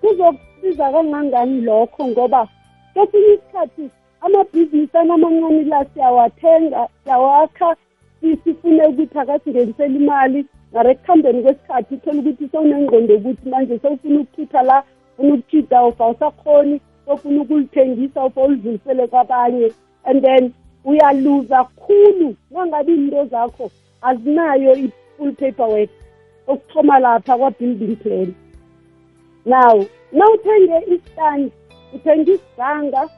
Kuzokusiza 0.00 0.92
kangangani 0.92 1.60
lokho? 1.60 2.06
Ngoba 2.08 2.48
kwesinye 2.94 3.34
isikhathi 3.34 3.90
amabhizinisi 4.20 4.96
anamancane 4.98 5.64
la 5.64 5.84
siyawathenga 5.84 6.88
siyawakha 7.04 7.76
sifune 8.44 8.86
ukuthi 8.86 9.18
akasingenisela 9.18 9.94
imali. 9.94 10.46
Ngare 10.72 10.90
ekuhambeni 10.90 11.42
kwesikhathi 11.42 11.94
uthole 11.94 12.18
ukuthi 12.18 12.48
sewunengqondo 12.48 13.14
ukuthi 13.14 13.48
manje 13.48 13.78
sewufuna 13.78 14.20
ukukhipha 14.20 14.62
la 14.62 14.82
funa 15.16 15.34
ukukhipha 15.34 15.86
ufa 15.86 16.32
usakhoni 17.06 17.16
sofuna 17.36 17.42
ukulithengisa 17.42 18.24
ufa 18.24 18.40
ulidlulisele 18.40 19.06
kwabanye 19.06 19.72
and 20.04 20.22
then 20.22 20.52
uyaluza 20.84 21.64
khulu. 21.64 22.36
Nangabe 22.50 22.94
into 22.94 23.24
zakho 23.24 23.70
azinayo 24.02 24.74
i-full 24.74 25.32
paper 25.32 25.66
work 25.66 25.90
okuthoma 26.46 26.98
lapha 26.98 27.36
kwa-building 27.36 27.96
plan. 27.96 28.34
Now 29.44 29.84
nawuthenge 30.12 30.82
istand 30.94 31.52
uthenga 31.94 32.32
isiganga 32.32 33.08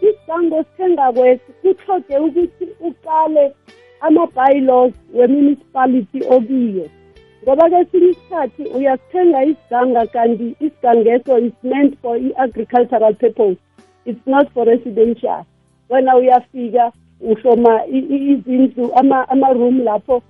isigango 0.00 0.56
osithenga 0.56 1.12
kwesi 1.12 1.52
kuhloge 1.62 2.18
ukuthi 2.18 2.68
uqale 2.80 3.52
ama-bylaws 4.00 4.94
we-municipality 5.14 6.20
okiyo. 6.30 6.88
Ngoba 7.46 7.70
kesinye 7.70 8.10
isikhathi 8.10 8.62
uyasithenga 8.76 9.44
isiganga 9.44 10.06
kanti 10.06 10.56
isigangeso 10.60 11.38
is 11.38 11.52
meant 11.62 11.98
for 12.02 12.18
i-agricultural 12.18 13.14
purpose. 13.14 13.58
It's 14.04 14.26
not 14.26 14.52
for 14.52 14.66
residential. 14.66 15.44
Wena 15.90 16.16
uyafika 16.16 16.92
uhloma 17.20 17.86
izindlu 17.86 18.90
ama-room 19.30 19.84
lapho 19.84 20.22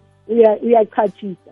uyachachisa. 0.62 1.50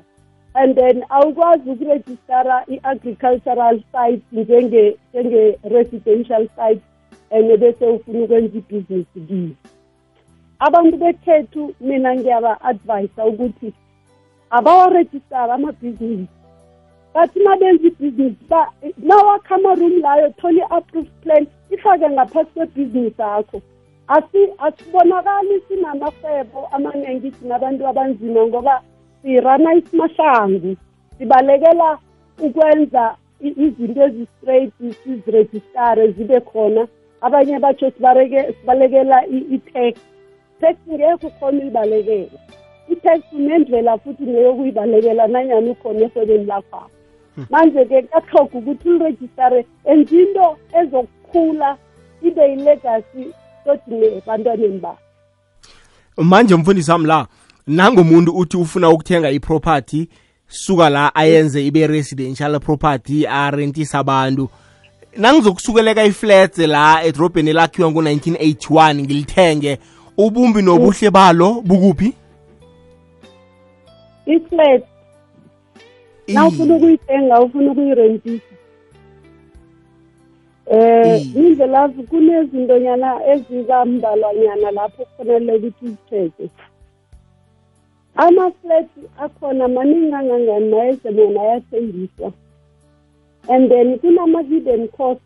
And 0.55 0.77
then 0.77 1.05
awukwazi 1.09 1.71
ukurejistara 1.71 2.65
i-agricultural 2.69 3.81
site 3.93 4.23
njenge-residential 4.33 6.49
site 6.57 6.83
and 7.31 7.59
bese 7.61 7.87
ufuna 7.87 8.25
ukwenza 8.25 8.59
ibhizinisi 8.59 9.21
kiyo 9.29 9.51
abantu 10.59 10.97
bekhethu 10.97 11.75
mina 11.81 12.17
ngiyaba-advisa 12.17 13.27
ukuthi 13.27 13.73
abawarejistara 14.51 15.55
amabhizinisi. 15.55 16.29
Bathi 17.15 17.41
mabenza 17.41 17.87
ibhizinisi 17.87 18.45
nawakha 18.99 19.55
amaroom 19.55 20.01
layo 20.01 20.31
thola 20.31 20.65
i-approved 20.65 21.13
plan 21.23 21.47
ifake 21.71 22.11
ngaphasi 22.11 22.51
kwebhizinisi 22.55 23.23
akho 23.23 23.63
asibonakali 24.59 25.63
sinamahwebo 25.69 26.69
amaningi 26.73 27.31
sinabantu 27.31 27.87
abanzima 27.87 28.47
ngoba 28.47 28.83
sirana 29.23 29.75
isimahlangu. 29.75 30.77
Sibalekela 31.19 31.99
ukwenza 32.39 33.17
izinto 33.41 34.03
ezi-straight 34.03 34.73
sizirejistare 35.05 36.09
zibe 36.13 36.41
khona. 36.41 36.87
Abanye 37.21 37.59
batsho 37.59 37.91
sibalekela 37.91 39.27
i-tax. 39.27 39.95
Tax 40.61 40.77
ngekho 40.89 41.27
ukhona 41.27 41.59
uyibalekela 41.63 42.39
i-tax 42.93 43.21
unendlela 43.33 43.99
futhi 43.99 44.25
neyokuyibalekela 44.25 45.27
nanyani 45.27 45.71
ukhona 45.71 46.01
ehwebeni 46.01 46.45
lakhwabo 46.45 46.91
hmm. 47.35 47.47
manje-ke 47.51 48.03
kuyahloga 48.03 48.59
ukuthi 48.59 48.89
ulirejistare 48.89 49.67
and 49.85 50.13
into 50.13 50.57
ezokukhula 50.81 51.77
ibe 52.23 52.51
yilegacy 52.51 53.25
toti 53.65 53.91
nebantwaneni 53.91 54.79
ba 54.79 54.97
manje 56.17 56.57
mfundisi 56.57 56.91
wami 56.91 57.07
la 57.07 57.27
nangomuntu 57.67 58.33
uthi 58.33 58.57
ufuna 58.57 58.91
ukuthenga 58.91 59.31
iproperty 59.31 60.09
suka 60.49 60.91
la 60.91 61.15
ayenze 61.15 61.67
ibe 61.67 61.87
residential 61.87 62.61
property 62.61 63.27
arentisa 63.27 63.99
abantu. 63.99 64.49
Nangizokusukeleka 65.17 66.05
iflats 66.05 66.59
la 66.59 67.05
edrobheni 67.05 67.51
elakhiwa 67.51 67.91
ngo-1981 67.91 68.95
ngilithenge 68.95 69.79
ubumbi 70.17 70.63
nobuhle 70.63 71.11
balo 71.11 71.63
bukuphi 71.65 72.13
iflat 74.27 74.83
na 76.29 76.47
ufuna 76.47 76.75
ukuyithenga 76.77 77.41
ufuna 77.41 77.71
ukuyirentisa. 77.71 78.55
Eh 80.67 81.37
indlela 81.37 81.89
kunezintonyana 81.89 83.11
ezibambalwanyana 83.33 84.71
lapho 84.71 85.05
kufanele 85.05 85.53
ukuthi 85.57 85.85
uzithethe 85.85 86.49
ama-flat 88.17 88.89
akhona 89.19 89.69
maningi 89.69 90.15
angangani 90.15 90.71
nayeze 90.71 91.11
bona 91.13 91.41
ayathengiswa 91.43 92.33
and 93.49 93.71
then 93.71 93.99
kunama-hidden 93.99 94.89
cost. 94.89 95.21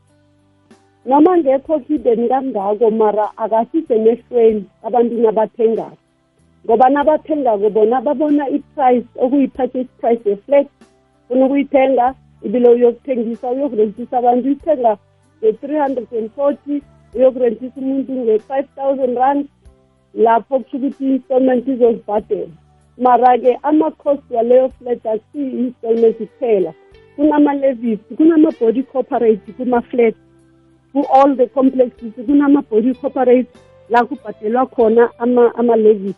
Noma 1.07 1.37
ngekho 1.39 1.79
hidden 1.79 2.29
kangako 2.29 2.91
mara 2.91 3.31
akasisemehlweni 3.37 4.65
abantu 4.83 5.15
nabathengako. 5.15 6.08
Ngoba 6.65 6.89
nabathengako 6.89 7.71
bona 7.71 8.01
babona 8.01 8.49
i-price 8.49 9.07
okuyi-purchase 9.17 9.91
price 10.01 10.25
ye-flat 10.31 10.67
funa 11.29 11.47
ukuyithenga 11.47 12.15
ibile 12.43 12.69
uyokuthengisa 12.69 13.51
uyokurentisa 13.51 14.19
abantu 14.19 14.47
uyithenga 14.49 14.97
nge-three 15.43 15.79
hundred 15.79 16.09
and 16.19 16.31
forty 16.31 16.83
uyokurentisa 17.15 17.81
umuntu 17.81 18.13
nge-five 18.13 18.67
thousand 18.77 19.17
rand 19.17 19.47
lapho 20.15 20.59
kusho 20.59 20.77
ukuthi 20.77 21.05
i-installment 21.05 21.69
izozibhadela. 21.69 22.49
Mara-ke 22.99 23.59
ama-cost 23.63 24.31
waleyo 24.31 24.69
flat 24.69 25.07
asiyi-installment 25.07 26.17
kuphela. 26.17 26.73
Kunama-levis 27.17 27.99
kunama-body 28.17 28.83
corporate 28.83 29.53
kuma-flat 29.57 30.15
ku-all 30.93 31.37
the 31.37 31.47
complexes 31.47 32.13
kunama-body 32.27 32.95
corporate 32.95 33.49
la 33.91 34.05
kubhadelwa 34.05 34.67
khona 34.67 35.11
ama-levis 35.19 36.17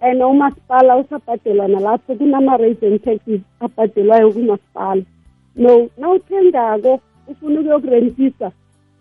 and 0.00 0.22
umasipala 0.22 0.96
usabhadelwa 0.96 1.68
nalapho 1.68 2.14
kunama-rates 2.14 2.82
and 2.82 3.02
taxes 3.04 3.40
abhadelwayo 3.60 4.32
kumasipala. 4.32 5.02
No 5.56 5.88
nawuthengako 5.98 7.00
ufuna 7.28 7.60
ukuyokurentisa 7.60 8.52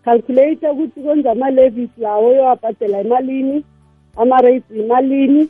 calculator 0.05 0.71
ukuthi 0.71 1.01
kwenza 1.01 1.31
ama-levis 1.31 1.89
lawo 1.97 2.29
uyowabhadela 2.29 3.01
imalini 3.01 3.63
ama-rates 4.15 4.71
imalini 4.71 5.49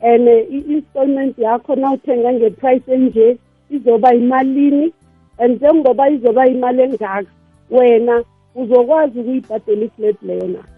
and 0.00 0.28
i-installment 0.28 1.38
yakho 1.38 1.76
nawuthenga 1.76 2.32
nge-price 2.32 2.92
enje 2.94 3.36
izoba 3.70 4.14
imalini 4.14 4.92
and 5.38 5.56
njengoba 5.56 6.10
izoba 6.10 6.46
imali 6.46 6.82
engaka 6.82 7.30
wena 7.70 8.24
uzokwazi 8.54 9.20
ukuyibhadela 9.20 9.84
iflat 9.84 10.22
leyo 10.22 10.48
na 10.48 10.77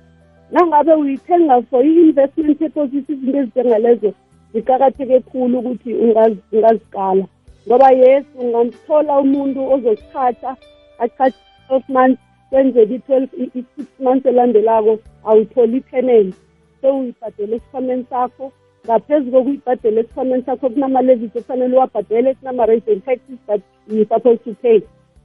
nangabe 0.53 0.93
uyithenga 0.95 1.63
for 1.63 1.85
i-investment 1.85 2.59
purposes 2.59 3.05
izinto 3.09 3.39
ezinjengalezo 3.39 4.11
ziqakatheke 4.53 5.21
khulu 5.21 5.59
ukuthi 5.59 5.95
ungazikala. 5.95 7.25
Ngoba 7.67 7.91
yes 7.91 8.25
ungamthola 8.41 9.19
umuntu 9.21 9.61
ozokuthatha 9.73 10.57
athatha 10.99 11.39
twelve 11.67 11.89
months 11.89 12.23
kwenzeka 12.51 12.95
i-twelve 12.95 13.31
i-six 13.59 13.89
months 14.01 14.27
elandelako 14.27 14.99
awutholi 15.25 15.77
i-tenant 15.77 16.35
sewuyibhadele 16.81 17.57
esikhwameni 17.57 18.05
sakho. 18.11 18.53
Ngaphezu 18.85 19.31
kokuyibhadela 19.31 20.01
esikhwameni 20.01 20.43
sakho 20.43 20.71
kunama-levis 20.71 21.37
okufanele 21.37 21.77
uwabhadele 21.77 22.35
kunama-rates 22.35 22.89
and 22.89 23.05
taxes 23.05 23.41
that 23.47 23.61
you 23.89 24.05
supposed 24.05 24.45
to 24.45 24.55
pay. 24.63 24.81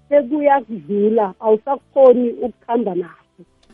Sekuyakudlula 0.10 1.34
awusakhoni 1.40 2.30
ukuhamba 2.30 2.96
naso 2.96 3.25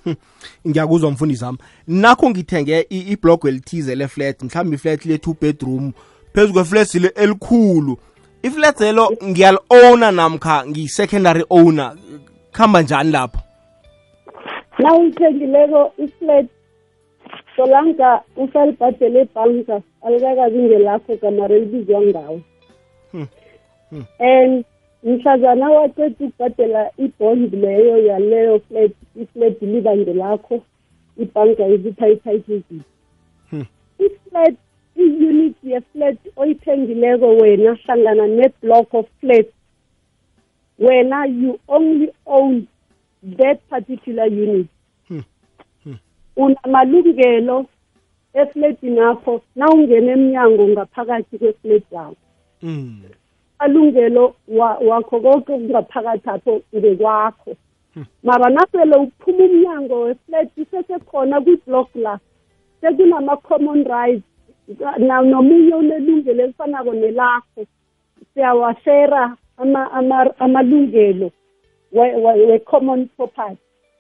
ngiyakuzwa 0.68 1.12
mfundisi 1.12 1.44
wami. 1.44 1.58
Nakho 1.88 2.30
ngithenge 2.30 2.86
iblogo 2.90 3.48
elithize 3.48 3.96
le-flat 3.96 4.44
mhlawumbe 4.44 4.76
iflat 4.76 5.06
le-two 5.06 5.36
bedroom 5.42 5.92
phezu 6.34 6.54
kweflat 6.54 6.96
elikhulu. 6.96 7.98
Iflat 8.44 8.80
lelo 8.80 9.12
ngiyali-owna 9.24 10.12
namkha 10.12 10.68
ngiyi-secondary 10.68 11.44
owner. 11.50 11.96
Kuhamba 12.52 12.82
njani 12.82 13.12
lapho? 13.12 13.40
Na 14.80 14.96
uyithengileko 14.96 15.94
iflat 15.98 16.46
solanga 17.56 18.22
usalibhadele 18.36 19.22
ebhanka 19.22 19.82
alikakabi 20.02 20.60
ngelakho 20.60 21.16
gamare 21.16 21.60
libizwa 21.60 22.02
ngawo. 22.02 22.42
And 24.20 24.66
mhlazana 25.04 25.70
waqeda 25.70 26.26
ukubhadela 26.26 26.92
ibond 26.98 27.54
leyo 27.54 27.98
yaleyo 27.98 28.60
flat 28.60 28.92
iflat 29.16 29.62
liba 29.62 29.98
ngelakho 29.98 30.62
ibhanka 31.18 31.68
izipha 31.68 32.08
i-title 32.10 32.62
deed 32.70 32.84
iflat 34.00 34.56
i-unit 34.96 35.56
ye-flat 35.64 36.18
oyithengileko 36.36 37.28
wena 37.38 37.74
hlangana 37.74 38.28
ne-block 38.28 38.94
of 38.94 39.08
flat 39.20 39.48
wena 40.80 41.26
you 41.26 41.60
only 41.68 42.10
own 42.26 42.68
that 43.24 43.60
particular 43.70 44.26
unit. 44.26 44.68
Unamalungelo 46.36 47.66
efletini 48.34 48.98
yakho 48.98 49.42
na 49.56 49.70
ungena 49.70 50.12
emnyango 50.12 50.68
ngaphakathi 50.68 51.38
kweflet 51.38 51.84
yakho. 51.92 52.16
Alungelo 53.63 54.24
wakho 54.89 55.15
konke 55.24 55.54
kungaphakathi 55.54 56.30
apho 56.30 56.54
ngekwakho 56.76 57.52
mara 58.24 58.47
nasele 58.56 58.95
uphuma 59.04 59.43
umnyango 59.45 59.95
weflat 60.06 60.50
sesekhona 60.71 61.41
kwi-block 61.43 61.89
la 61.95 62.13
sekunama-common 62.82 63.84
rights 63.84 64.26
nomunye 65.00 65.74
unelungelo 65.76 66.43
elifanako 66.43 66.93
nelakho. 66.93 67.62
Siyawashera 68.34 69.36
amalungelo 70.39 71.32
we-common 71.91 73.10
property. 73.17 73.58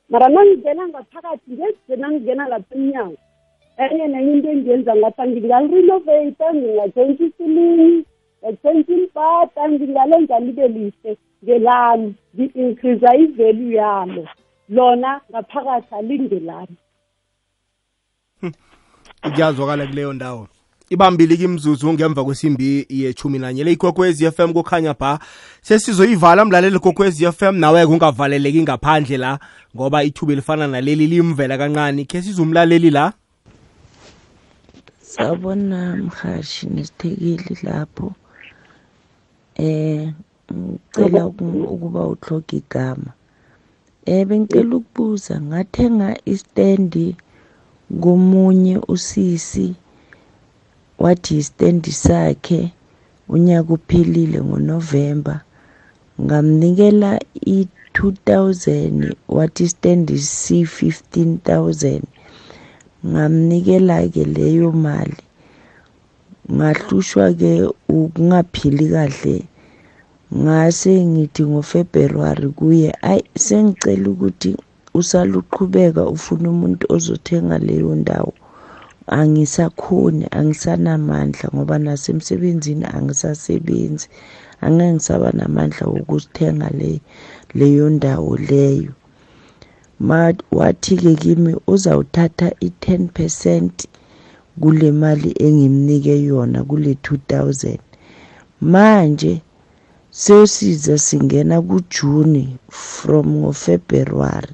Mara 0.09 0.29
nangingena 0.29 0.87
ngaphakathi 0.87 1.51
ngeze 1.51 1.95
nangingena 1.97 2.47
lapha 2.47 2.75
emnyango 2.75 3.17
enye 3.77 4.07
nenye 4.07 4.31
into 4.33 4.49
engiyenza 4.49 4.95
ngapha 4.95 5.27
ngingalirenovata 5.27 6.53
ngingatshentsa 6.53 7.23
isilingi 7.23 8.05
ngatshentsa 8.43 8.93
impata 8.93 9.69
ngingalenza 9.69 10.39
libe 10.39 10.67
lihle. 10.67 11.17
Ngelami. 11.43 12.15
Ngi-increasa 12.35 13.15
i-value 13.15 13.75
yalo 13.75 14.27
lona 14.69 15.21
ngaphakathi 15.31 15.95
alingelami 15.95 16.75
kuyazwakala 19.21 19.87
kuleyo 19.87 20.13
ndawo. 20.13 20.47
Ibambili 20.89 21.37
kimzuzu 21.37 21.93
ngemva 21.93 22.23
kwesimbi 22.23 22.85
yechumi 22.89 23.39
nanye 23.39 23.63
le 23.63 23.71
ikwekwez 23.71 24.21
f 24.21 24.39
m 24.39 24.53
kukhanya 24.53 24.93
ba. 24.93 25.19
Sesizoyivala 25.61 26.45
mlaleli 26.45 26.79
kokwez 26.79 27.21
f 27.21 27.41
m 27.41 27.55
nawe 27.59 27.83
ungavaleleki 27.83 28.61
ngaphandle 28.61 29.17
la 29.17 29.39
ngoba 29.75 30.03
ithuba 30.03 30.33
elifana 30.33 30.67
naleli 30.67 31.07
limvela 31.07 31.57
kancane. 31.57 32.05
Khe 32.05 32.21
sizumlaleli 32.21 32.89
la? 32.89 33.13
Sabona 35.01 35.95
mhashi 35.95 36.67
nesithekeli 36.67 37.57
lapho 37.63 38.13
eh 39.67 40.01
ngicela 40.57 41.21
ukuba 41.73 42.01
uhloga 42.13 42.53
igama. 42.61 43.11
Eh 44.11 44.23
bengicela 44.27 44.73
ukubuza 44.79 45.33
ngathenga 45.47 46.09
istendi 46.33 47.07
komunye 48.03 48.75
usisi 48.93 49.67
wathi 51.03 51.33
istendi 51.41 51.91
sakhe 52.05 52.61
unyaka 53.33 53.71
uphelile 53.77 54.37
ngoNovember. 54.47 55.39
Ngamnikela 56.23 57.11
i2000 57.57 59.15
wathi 59.35 59.61
istendi 59.67 60.13
C15000 60.13 62.01
ngamnikela 63.09 63.97
ke 64.13 64.23
leyo 64.35 64.69
mali. 64.85 65.21
Ngahlushwa 66.55 67.25
ke 67.39 67.51
ukungaphili 67.89 68.85
kahle 68.93 69.35
ngase 70.39 71.05
ngithi 71.05 71.43
ngoFebruary 71.51 72.47
kuye 72.57 72.89
ayi 73.11 73.23
sengicela 73.45 74.07
ukuthi 74.13 74.51
usaluqhubeka 74.99 76.03
ufuna 76.15 76.49
umuntu 76.55 76.83
ozothenga 76.95 77.57
leyo 77.67 77.95
ndawo. 77.95 78.33
Angisakhoni 79.19 80.25
angisanamandla 80.39 81.45
ngoba 81.53 81.75
nasemsebenzini 81.85 82.85
angisasebenzi. 82.97 84.07
Angeke 84.63 84.93
ngisaba 84.93 85.29
namandla 85.39 85.83
wokuzithenga 85.93 86.69
le 86.79 86.91
leyo 87.59 87.89
ndawo 87.89 88.37
leyo. 88.49 88.91
Wathi-ke 90.57 91.15
kimi 91.15 91.55
uzawuthatha 91.67 92.47
i-10% 92.67 93.69
kule 94.61 94.91
mali 94.91 95.29
engimnike 95.45 96.23
yona 96.23 96.63
kule 96.63 96.91
2000 97.03 97.77
manje 98.61 99.41
sesiza 100.11 100.97
singena 100.97 101.61
kujuni 101.61 102.57
from 102.69 103.27
ngofebruary. 103.27 104.53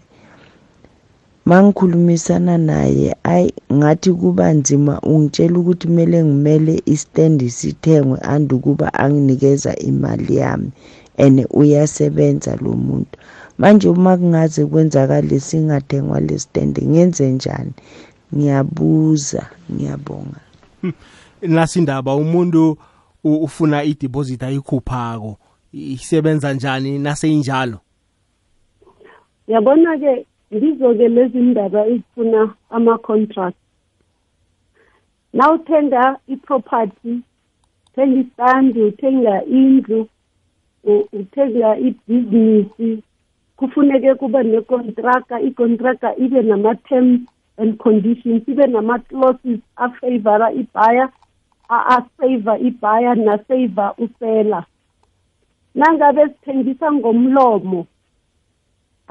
Mangikhulumisana 1.45 2.57
naye 2.57 3.15
ayi 3.23 3.53
ngathi 3.73 4.13
kuba 4.13 4.53
nzima 4.53 5.01
ungitshela 5.01 5.59
ukuthi 5.59 5.87
kumele 5.87 6.23
ngimele 6.23 6.81
istendi 6.85 7.49
sithengwe 7.49 8.19
andi 8.19 8.55
ukuba 8.55 8.93
anginikeza 8.93 9.75
imali 9.75 10.35
yami 10.35 10.71
and 11.17 11.45
uyasebenza 11.49 12.55
lo 12.55 12.73
muntu. 12.73 13.17
Manje 13.57 13.89
uma 13.89 14.17
kungaze 14.17 14.65
kwenzakale 14.65 15.39
singathengwa 15.39 16.19
le 16.19 16.39
stendi 16.39 16.81
ngenze 16.81 17.31
njani? 17.31 17.71
Ngiyabuza 18.35 19.47
ngiyabonga. 19.73 20.39
Nasindaba 21.41 22.15
umuntu 22.15 22.77
ufuna 23.23 23.83
i-deposit 23.83 24.43
ayikhuphako. 24.43 25.37
Isebenza 25.73 26.53
njani 26.53 26.99
naseyinjalo 26.99 27.77
yabona-ke 29.47 30.25
ngizo-ke 30.53 31.07
lezi 31.07 31.37
ndaba 31.37 31.87
ezifuna 31.87 32.53
ama-contract 32.69 33.57
nawuthenga 35.33 36.17
i-property 36.27 37.21
uthenga 37.97 38.19
isandi 38.19 38.81
uthenga 38.81 39.45
indlu 39.45 40.07
uthenga 41.13 41.77
ibhizinisi 41.77 43.03
kufuneke 43.55 44.15
kuba 44.15 44.43
nekontraka 44.43 45.41
ikontraka 45.41 46.15
ibe 46.15 46.41
nama-terms 46.41 47.21
and 47.57 47.77
conditions 47.77 48.47
ibe 48.47 48.67
nama-clauses 48.67 49.59
afavora 49.75 50.51
ibhaya 50.51 51.09
afavor 51.69 52.61
ibhaya 52.61 53.15
nasavor 53.15 53.93
usela 53.97 54.65
nangabe 55.77 56.23
sithengisa 56.31 56.87
ngomlomo 56.91 57.81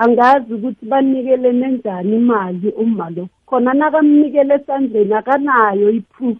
angazi 0.02 0.54
ukuthi 0.54 0.84
banikelene 0.90 1.68
njani 1.68 2.16
imali 2.16 2.68
uma 2.82 3.06
lo 3.10 3.24
khona 3.48 3.70
nakamnikele 3.80 4.54
esandleni 4.58 5.14
akanayo 5.20 5.88
i-proof 5.98 6.38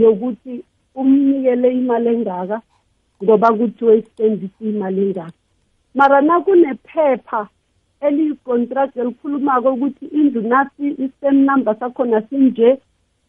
yokuthi 0.00 0.54
umnikele 1.00 1.68
imali 1.80 2.08
engaka 2.14 2.58
ngoba 3.22 3.48
kuthiwe 3.58 3.98
isitendise 3.98 4.62
imali 4.70 5.00
engaka. 5.06 5.38
Mara 5.94 6.20
nakunephepha 6.20 7.48
eliyi-contract 8.00 8.96
elikhulumako 8.96 9.68
ukuthi 9.72 10.06
indlu 10.18 10.40
nasi 10.40 10.86
i-stem 11.04 11.36
number 11.44 11.76
sakhona 11.80 12.22
sinje 12.28 12.78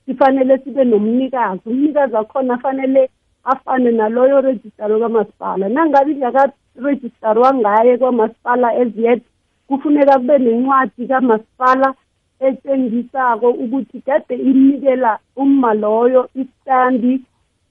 sifanele 0.05 0.57
sibe 0.57 0.83
nomnikazi. 0.83 1.61
Umnikazi 1.65 2.15
wakhona 2.15 2.53
afanele 2.53 3.09
afane 3.51 3.91
naloyo 3.91 4.41
rejistaro 4.41 4.99
kamasipala. 4.99 5.69
Nangabe 5.69 6.11
ingaka-rejistarwa 6.11 7.49
ngaye 7.53 7.97
kwamasipala 7.97 8.67
as 8.81 8.95
yet 8.95 9.23
kufuneka 9.67 10.19
kube 10.19 10.37
nencwadi 10.37 11.07
kamasipala 11.07 11.93
etshengisako 12.39 13.49
ukuthi 13.49 14.01
kade 14.01 14.35
inikela 14.35 15.19
umma 15.35 15.73
loyo 15.73 16.29
istandi 16.41 17.13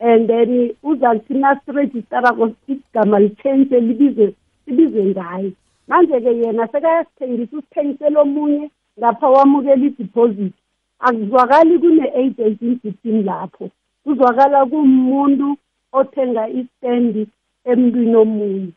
and 0.00 0.28
then 0.28 0.74
uzakuthi 0.82 1.34
nasirejistarako 1.34 2.50
igama 2.68 3.18
litshentshe 3.18 3.80
libize 3.80 4.34
libize 4.66 5.04
ngaye. 5.04 5.52
Manje-ke 5.88 6.32
yena 6.40 6.68
sekayasithengisa 6.68 7.56
usithengisela 7.56 8.20
omunye 8.20 8.70
ngapha 8.98 9.28
wamukela 9.28 9.86
i-deposit. 9.86 10.52
Akuzwakali 10.98 11.78
kune-agent 11.78 12.62
in 12.62 12.80
between 12.82 13.24
lapho. 13.24 13.70
Kuzwakala 14.04 14.66
kumuntu 14.66 15.56
othenga 16.01 16.49
istendi 16.49 17.26
emntwini 17.64 18.16
omunye. 18.16 18.72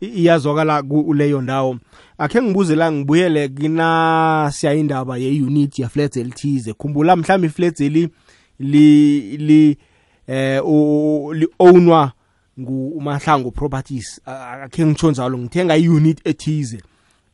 Iyazwakala 0.00 0.82
kuleyo 0.82 1.40
ndawo. 1.40 1.76
Akhe 2.18 2.42
ngibuze 2.42 2.76
la 2.76 2.92
ngibuyele 2.92 3.48
kina 3.48 4.50
siyayindaba 4.52 5.16
ye-unit 5.18 5.78
ya-flats 5.78 6.16
elithize. 6.16 6.72
Khumbula 6.72 7.16
mhlawumbe 7.16 7.46
iflats 7.46 7.80
eli 7.80 8.08
li 8.58 9.20
li 9.36 9.76
eh 10.26 10.62
li-ownwa 11.32 12.12
ngumahlango 12.60 13.50
properties. 13.50 14.20
Akhe 14.26 14.86
ngitsho 14.86 15.10
njalo 15.10 15.38
ngithenga 15.38 15.76
i-unit 15.76 16.26
ethize. 16.26 16.82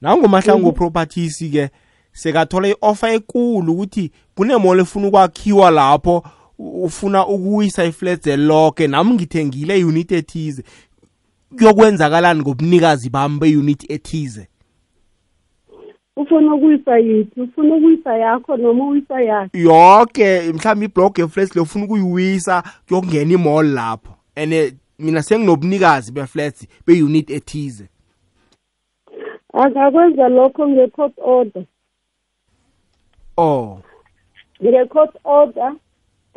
Nangumahlango 0.00 0.72
properties 0.72 1.38
ke 1.38 1.70
sekathola 2.12 2.68
i-offer 2.68 3.10
ekulu 3.10 3.72
ukuthi 3.72 4.10
kunemolo 4.34 4.82
efuna 4.82 5.08
ukwakhiwa 5.08 5.70
lapho 5.70 6.22
ufuna 6.58 7.26
ukuwisa 7.26 7.84
iflats 7.84 8.26
elonke 8.26 8.86
nami 8.86 9.14
ngithengile 9.14 9.78
i-unit 9.78 10.12
ethize. 10.12 10.62
Kuyokwenzakalani 11.58 12.40
ngobunikazi 12.40 13.10
bami 13.10 13.38
be-unit 13.38 13.90
ethize? 13.90 14.48
Ufuna 16.16 16.54
ukuyisa 16.54 16.98
yiphi? 16.98 17.40
Ufuna 17.40 17.74
ukuyisa 17.74 18.16
yakho 18.16 18.56
noma 18.56 18.88
uyisa 18.88 19.20
yakhe? 19.20 19.58
Yonke 19.60 20.52
mhlawumbe 20.52 20.84
iblog 20.84 21.18
yeflats 21.18 21.56
le 21.56 21.62
ufuna 21.62 21.84
ukuyiwisa 21.84 22.62
kuyokungena 22.88 23.32
imall 23.32 23.66
lapho. 23.72 24.14
And 24.36 24.76
mina 24.98 25.22
senginobunikazi 25.22 26.12
beflats 26.12 26.66
be-unit 26.86 27.30
ethize. 27.30 27.88
Angakwenza 29.52 30.28
lokho 30.28 30.68
nge-court 30.68 31.14
order. 31.16 31.64
Oh. 33.36 33.80
Nge-court 34.62 35.16
order. 35.24 35.72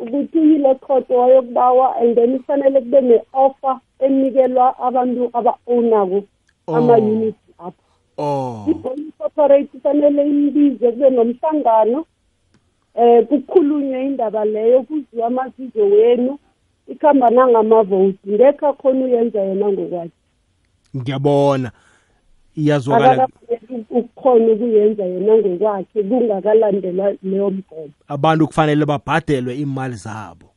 Ukuthi 0.00 0.38
uyile 0.38 0.74
court 0.74 1.10
wayokubawa 1.10 1.96
and 1.96 2.14
then 2.14 2.38
kufanele 2.38 2.80
kube 2.80 3.00
ne-offer 3.00 3.80
enikelwa 3.98 4.78
abantu 4.78 5.30
aba-ownako 5.32 6.22
ama-unit 6.66 7.34
apho 7.58 7.82
oh. 8.18 8.66
I-bond 8.70 9.12
corporate 9.18 9.64
kufanele 9.64 10.26
imbize 10.26 10.92
kube 10.92 11.10
nomhlangano 11.10 12.04
eh 12.94 13.26
kukhulunywe 13.26 14.06
indaba 14.06 14.44
leyo 14.44 14.82
kuziwe 14.82 15.24
amazizo 15.24 15.84
wenu 15.84 16.38
ikhamba 16.88 17.30
nangamavoti 17.30 18.30
ngekho 18.30 18.66
akhona 18.66 19.04
uyenza 19.04 19.40
yena 19.40 19.72
ngokwakhe. 19.72 20.10
Ngiyabona. 20.96 21.72
Iyazwakala 22.56 23.12
akakafanele 23.12 23.84
ukukhona 23.90 24.52
ukuyenza 24.52 25.04
yena 25.04 25.36
ngokwakhe 25.36 26.02
kungakalandelwa 26.02 27.14
leyo 27.22 27.50
mgomo. 27.50 27.90
Abantu 28.08 28.46
kufanele 28.46 28.84
babhadelwe 28.84 29.56
imali 29.56 29.94
zabo. 29.94 30.50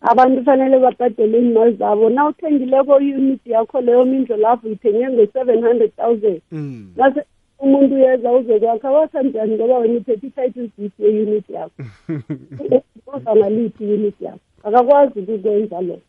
Abantu 0.00 0.44
fanele 0.44 0.78
babhadele 0.78 1.38
iimali 1.38 1.76
zabo. 1.76 2.10
Na 2.10 2.28
uthengileko 2.28 2.94
unit 2.94 3.46
yakho 3.46 3.80
leyo 3.80 4.04
mindlo 4.04 4.36
lapho 4.36 4.66
uyithenge 4.66 5.08
nge-seven 5.08 5.62
hundred 5.62 5.96
thousand. 5.96 6.40
Mm. 6.52 6.92
nase 6.96 7.22
umuntu 7.58 7.94
uyeza 7.94 8.32
uzokwakha 8.32 8.90
wakha 8.90 9.22
njani 9.22 9.54
ngoba 9.54 9.78
wena 9.78 9.98
uphethe 9.98 10.26
i-title 10.26 10.70
deed 10.78 10.92
ye-unit 10.98 11.48
yakho? 11.50 11.82
Ozangaliphi 13.12 13.84
i-unit 13.84 14.20
yakho? 14.20 14.38
Akakwazi 14.64 15.20
ukukwenza 15.20 15.80
lokho. 15.80 16.02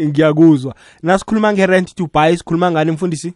Ngiyakuzwa. 0.00 0.74
Nasikhuluma 1.02 1.52
nge-rent 1.52 1.94
to 1.94 2.08
buy 2.14 2.36
sikhuluma 2.36 2.70
ngani 2.70 2.90
mfundisi? 2.90 3.34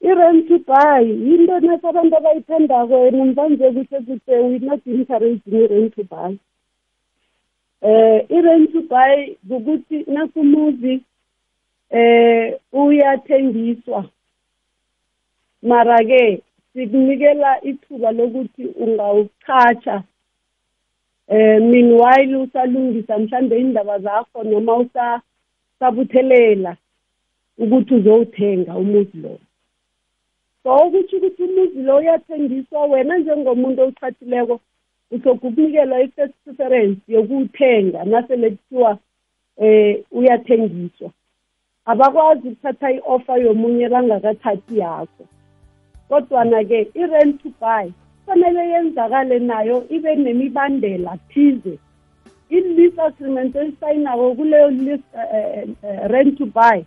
I-rent 0.00 0.48
to 0.48 0.58
buy 0.58 1.02
yinto 1.02 1.60
nasi 1.60 1.86
abantu 1.86 2.16
abayithandako 2.16 3.08
and 3.08 3.16
mvanje 3.16 3.70
kuhle 3.70 4.00
kuhle 4.00 4.38
we 4.48 4.58
not 4.58 4.86
encouraging 4.86 5.54
i-rent 5.54 5.94
to 5.94 6.04
buy 6.04 6.36
eh 7.82 8.26
i-rent 8.30 8.72
to 8.72 8.82
buy 8.82 9.36
ukuthi 9.50 10.04
nasumuzi 10.06 11.00
eh 11.90 12.58
uyathengiswa. 12.72 14.04
Mara 15.62 16.04
ke 16.04 16.42
sikunikela 16.72 17.64
ithuba 17.64 18.12
lokuthi 18.12 18.66
ungawuchacha 18.66 20.02
eh 21.28 21.62
meanwhile 21.62 22.36
usalungisa 22.36 23.18
mhlambe 23.18 23.58
indaba 23.58 23.98
zakho 23.98 24.44
noma 24.44 24.76
usabuthelela 24.76 26.76
ukuthi 27.58 27.94
uzowuthenga 27.94 28.76
umuzi 28.76 29.18
lo. 29.18 29.38
So 30.66 30.76
ukuthi 30.76 31.16
umuzi 31.44 31.82
lo 31.82 31.96
uyathengiswa 31.96 32.86
wena 32.86 33.18
njengomuntu 33.18 33.82
owuchathileko 33.82 34.60
uhlokukunikelwa 35.10 36.00
i-first 36.00 36.34
preference 36.44 37.00
yokuwuthenga 37.08 38.04
nasele 38.04 38.50
kuthiwa 38.50 38.98
eh 39.56 40.04
uyathengiswa. 40.10 41.10
Abakwazi 41.84 42.48
ukuthatha 42.48 42.90
i-offer 42.92 43.42
yomunye 43.42 43.88
bangakathathi 43.88 44.78
yakho. 44.78 45.24
Kodwana-ke 46.08 46.90
i-rent 46.94 47.42
to 47.42 47.50
buy 47.60 47.86
kufanele 48.24 48.68
yenzakale 48.70 49.38
nayo 49.38 49.84
ibe 49.88 50.16
nemibandela 50.16 51.18
thize. 51.28 51.78
I-lease 52.50 53.02
agreement 53.02 53.56
esayinako 53.56 54.34
kuleyo 54.34 54.70
lease 54.70 55.04
uh, 55.14 55.68
uh, 55.82 56.06
rent 56.10 56.38
to 56.38 56.46
buy 56.46 56.84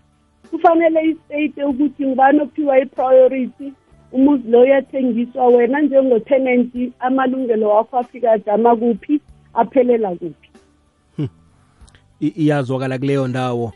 kufanele 0.51 1.09
istate 1.09 1.63
ukuthi 1.63 2.05
ngubani 2.05 2.41
ophiwa 2.41 2.79
i-priority 2.79 3.73
umuzi 4.11 4.47
lo 4.47 4.61
uyathengiswa 4.61 5.47
wena 5.47 5.81
njengotenant 5.81 6.73
amalungelo 6.99 7.69
wakho 7.69 7.97
afika 7.97 8.31
ajama 8.31 8.75
kuphi 8.75 9.19
aphelela 9.53 10.09
kuphi. 10.09 10.49
Iyazwakala 12.19 12.97
kuleyo 12.97 13.27
ndawo. 13.27 13.73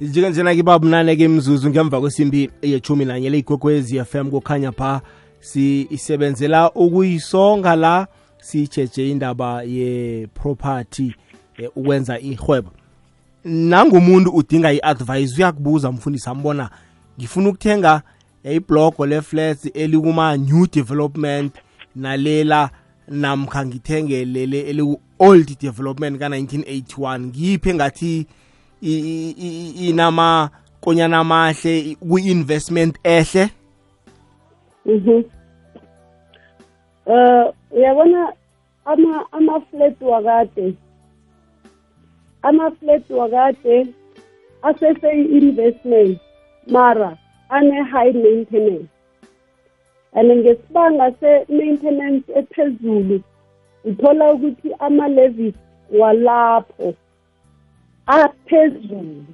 Njengenjena 0.00 0.54
ke 0.54 0.62
babunane-ke 0.62 1.28
mzuzu 1.28 1.70
ngemva 1.70 2.00
kwesimbi 2.00 2.50
yechumi 2.62 3.04
nanye 3.04 3.30
leyigogwezi 3.30 4.04
FM 4.04 4.30
kukhanya 4.30 4.72
pha 4.72 5.00
sisebenzela 5.40 6.70
ukuyisonga 6.72 7.76
la 7.76 8.06
sijeje 8.38 9.10
indaba 9.10 9.62
ye-property 9.62 11.14
eh, 11.58 11.70
ukwenza 11.76 12.20
ihwebo 12.20 12.70
nangumuntu 13.44 14.30
udinga 14.30 14.72
i-advice 14.72 15.34
uyakubuza 15.36 15.92
mfundisi 15.92 16.30
ambona 16.30 16.70
ngifuna 17.18 17.48
ukuthenga 17.48 18.02
iblogo 18.44 19.06
le-flats 19.06 19.70
elikuma-new 19.74 20.66
development 20.66 21.54
nalela 21.96 22.70
namkha 23.08 23.66
ngithenge 23.66 24.24
lele 24.24 24.60
eliku-old 24.60 25.58
development 25.60 26.18
ka-1981 26.18 27.20
ngiphe 27.20 27.70
engathi 27.70 28.26
inamakonyana 29.80 31.18
amahle 31.18 31.96
kwi-investment 32.08 32.98
ehle. 33.04 33.50
Mhm. 34.86 35.22
Eh 37.06 37.52
uyabona 37.70 38.32
ama 38.84 39.32
ama-flat 39.32 40.02
wakade 40.02 40.74
ama-flat 42.42 43.10
wakade 43.10 43.86
asese-investment 44.62 46.18
mara 46.66 47.18
ane-high 47.50 48.12
maintenance. 48.12 48.88
And 50.14 50.30
ngesibanga 50.30 51.14
se-maintenance 51.20 52.24
ephezulu 52.40 53.20
uthola 53.84 54.32
ukuthi 54.32 54.70
ama-levis 54.78 55.54
walapho 56.00 56.94
aphezulu. 58.06 59.24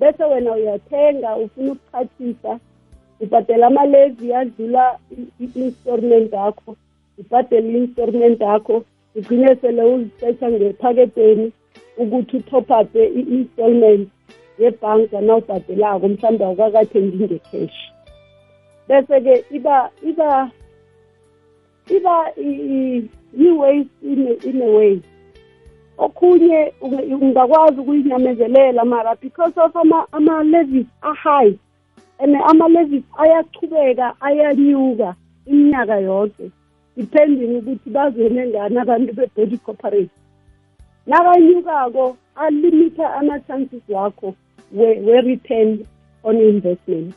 Bese 0.00 0.24
wena 0.24 0.52
uyathenga 0.52 1.36
ufuna 1.36 1.72
ukuchathisa 1.72 2.60
ubhadela 3.20 3.66
amalevi 3.66 4.34
adlula 4.34 4.98
i-installment 5.40 6.32
yakho 6.32 6.76
ubhadele 7.18 7.68
i-installment 7.72 8.40
yakho 8.40 8.84
ugcine 9.16 9.56
sele 9.56 9.82
uzisetsha 9.82 10.50
ngephaketeni 10.50 11.52
ukuthi 11.96 12.36
utop 12.36 12.70
upe 12.70 13.06
i-installment 13.06 14.08
yebhanka 14.58 15.20
nawubhadelako 15.20 16.08
mhlawumbe 16.08 16.44
awukakathengi 16.44 17.16
nge-cash. 17.24 17.78
Bese-ke 18.88 19.44
iba 19.50 19.90
iba 20.02 20.50
iba 21.96 22.16
i-waste 23.34 24.02
in 24.02 24.62
a 24.62 24.66
way. 24.76 25.00
Okhunye 25.98 26.72
ungakwazi 27.20 27.80
ukuyinyamezelela 27.80 28.84
mara 28.84 29.14
because 29.14 29.52
of 29.56 29.76
ama-levis 30.12 30.86
a-high 31.02 31.54
and 32.18 32.36
ama-levis 32.36 33.04
ayachubeka 33.18 34.14
ayanyuka 34.20 35.14
iminyaka 35.46 35.96
yonke 35.96 36.50
depending 36.96 37.56
ukuthi 37.56 37.90
bazwene 37.90 38.46
ngani 38.46 38.78
abantu 38.78 39.12
be-body 39.12 39.58
corporate 39.58 40.10
nakanyukako 41.06 42.16
alimitha 42.34 43.14
ama-chances 43.14 43.82
wakho 43.88 44.34
we-return 44.72 45.86
on 46.24 46.36
investment. 46.36 47.14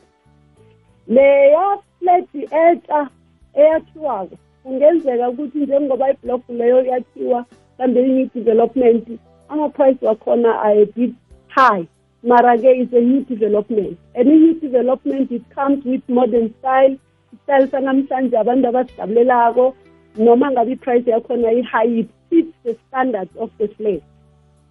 Leya 1.08 1.78
flat 2.00 2.36
etsha 2.36 3.10
eyakhiwako 3.54 4.38
kungenzeka 4.64 5.30
ukuthi 5.30 5.58
njengoba 5.58 6.12
iblock 6.12 6.50
leyo 6.50 6.86
yakhiwa 6.86 7.46
mhlawumbe 7.80 8.02
i-new 8.06 8.30
development 8.36 9.08
ama-price 9.50 10.06
wakhona 10.06 10.62
are 10.62 10.82
a 10.82 10.86
bit 10.86 11.14
high. 11.48 11.86
Mara-ke 12.24 12.82
is 12.82 12.94
a 12.94 13.02
new 13.02 13.22
development. 13.24 13.98
And 14.16 14.28
i-new 14.28 14.60
development 14.60 15.32
it 15.32 15.44
comes 15.56 15.86
with 15.86 16.02
modern 16.10 16.54
style. 16.60 16.98
Isityle 17.34 17.68
sanamhlanje 17.68 18.38
abantu 18.38 18.68
abasidabulelako 18.68 19.76
noma 20.18 20.52
ngabe 20.52 20.72
i-price 20.72 21.12
yakhona 21.12 21.52
i-high 21.52 22.06
it 22.32 22.46
fits 22.46 22.54
the 22.64 22.78
standards 22.88 23.32
of 23.40 23.50
the 23.58 23.68
flat 23.68 24.02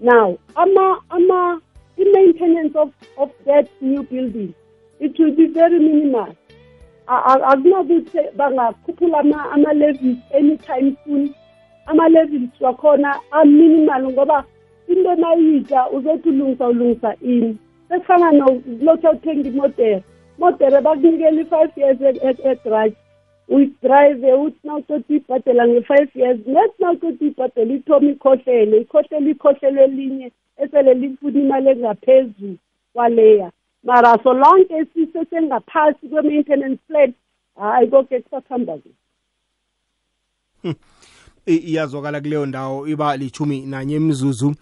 now 0.00 0.38
ama 0.54 0.98
ama 1.10 1.60
i-maintenance 1.98 2.74
of, 2.76 2.90
of 3.16 3.30
that 3.46 3.68
new 3.80 4.02
building 4.02 4.54
it 5.00 5.18
will 5.18 5.34
be 5.34 5.46
very 5.46 5.78
minimal. 5.78 6.34
Akunakuthi 7.06 8.18
bangakhuphula 8.36 9.18
ama-levels 9.52 10.18
anytime 10.32 10.96
soon. 11.04 11.34
Ama-levels 11.86 12.50
wakhona 12.60 13.20
aminimal 13.32 14.12
ngoba 14.12 14.44
into 14.88 15.10
enayitsha 15.10 15.90
uzothi 15.90 16.28
ulungisa 16.28 16.68
ulungisa 16.68 17.16
ini. 17.22 17.58
Sekufana 17.88 18.32
nokulokhu 18.32 19.08
uthenga 19.08 19.48
imodere 19.48 20.04
modere. 20.38 20.80
Bakunikela 20.80 21.40
i-five 21.40 21.72
years 21.76 21.98
egarage 22.00 22.96
uyidrive 23.48 24.32
uthi 24.32 24.66
na 24.66 24.76
uceda 24.76 25.04
uyibhadela 25.08 25.68
nge-five 25.68 26.08
years 26.14 26.38
nethi 26.46 26.82
na 26.82 26.90
uceda 26.90 27.16
uyibhadela 27.20 27.74
ithoma 27.74 28.10
ikhohlele 28.10 28.76
ikhohlele 28.78 29.30
ikhohlelo 29.30 29.82
elinye 29.84 30.32
esele 30.56 30.94
lifuna 30.94 31.40
imali 31.40 31.68
engaphezulu 31.68 32.56
kwaleya. 32.92 33.50
Mara 33.84 34.18
so 34.22 34.32
lonke 34.32 34.84
sisesengaphasi 34.94 36.08
kwe-maintenance 36.08 36.80
plan 36.88 37.12
hayi 37.56 37.88
konke 37.88 38.20
kusakuhamba 38.20 38.78
ke 38.78 38.90
hmm. 40.62 40.74
iyazwakala 41.46 42.20
kuleyo 42.20 42.46
ndawo 42.46 42.88
iba 42.88 43.16
lichumi 43.16 43.60
nanye 43.60 43.98
mzuzu 43.98 44.54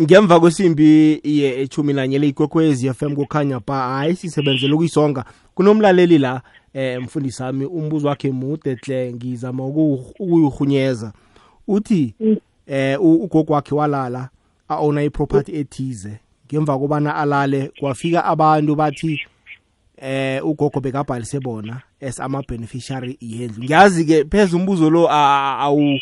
ngemva 0.00 0.40
kwesimbi 0.40 1.20
ye 1.24 1.60
echumi 1.62 1.92
nanye 1.92 2.18
leyikwekwezi 2.18 2.94
FM 2.94 3.14
kukhanya 3.14 3.60
ba 3.66 3.74
hayi 3.74 4.16
sisebenzele 4.16 4.74
ukuyisonga. 4.74 5.24
Kunomlaleli 5.54 6.18
la 6.18 6.42
eh 6.74 7.02
mfundisi 7.02 7.36
sami 7.36 7.64
umbuzo 7.64 8.08
wakhe 8.08 8.30
mude 8.30 8.74
hle 8.74 9.12
ngizama 9.12 9.66
ukuyuhunyeza 9.66 11.12
uthi 11.68 12.14
mm. 12.20 12.36
eh 12.66 13.02
ugogo 13.02 13.52
wakhe 13.52 13.74
walala 13.74 14.28
aona 14.68 15.02
iproperty 15.02 15.56
ethize. 15.56 16.18
Ngemva 16.46 16.78
kobana 16.78 17.16
alale 17.16 17.70
kwafika 17.80 18.24
abantu 18.24 18.74
bathi 18.74 19.20
eh 19.96 20.46
ugogo 20.46 20.80
bekabhalise 20.80 21.40
bona 21.40 21.82
as 22.00 22.20
ama 22.20 22.42
beneficiary 22.48 23.18
yendlu. 23.20 23.64
Ngiyazi 23.64 24.04
ke 24.04 24.24
phezulu 24.24 24.62
umbuzo 24.62 24.90
lo 24.90 25.08
awu 25.10 25.98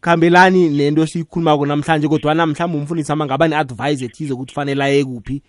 khambelani 0.00 0.68
nento 0.68 1.06
siyikhulumako 1.06 1.66
namhlanje 1.66 2.08
kodwa 2.08 2.34
namhlanje 2.34 2.76
umfundisi 2.76 3.12
ama 3.12 3.26
ngaba 3.26 3.48
ne-advice 3.48 4.04
ethize 4.04 4.32
ukuthi 4.32 4.54
fanele 4.54 4.84
aye 4.84 5.04
kuphi. 5.04 5.42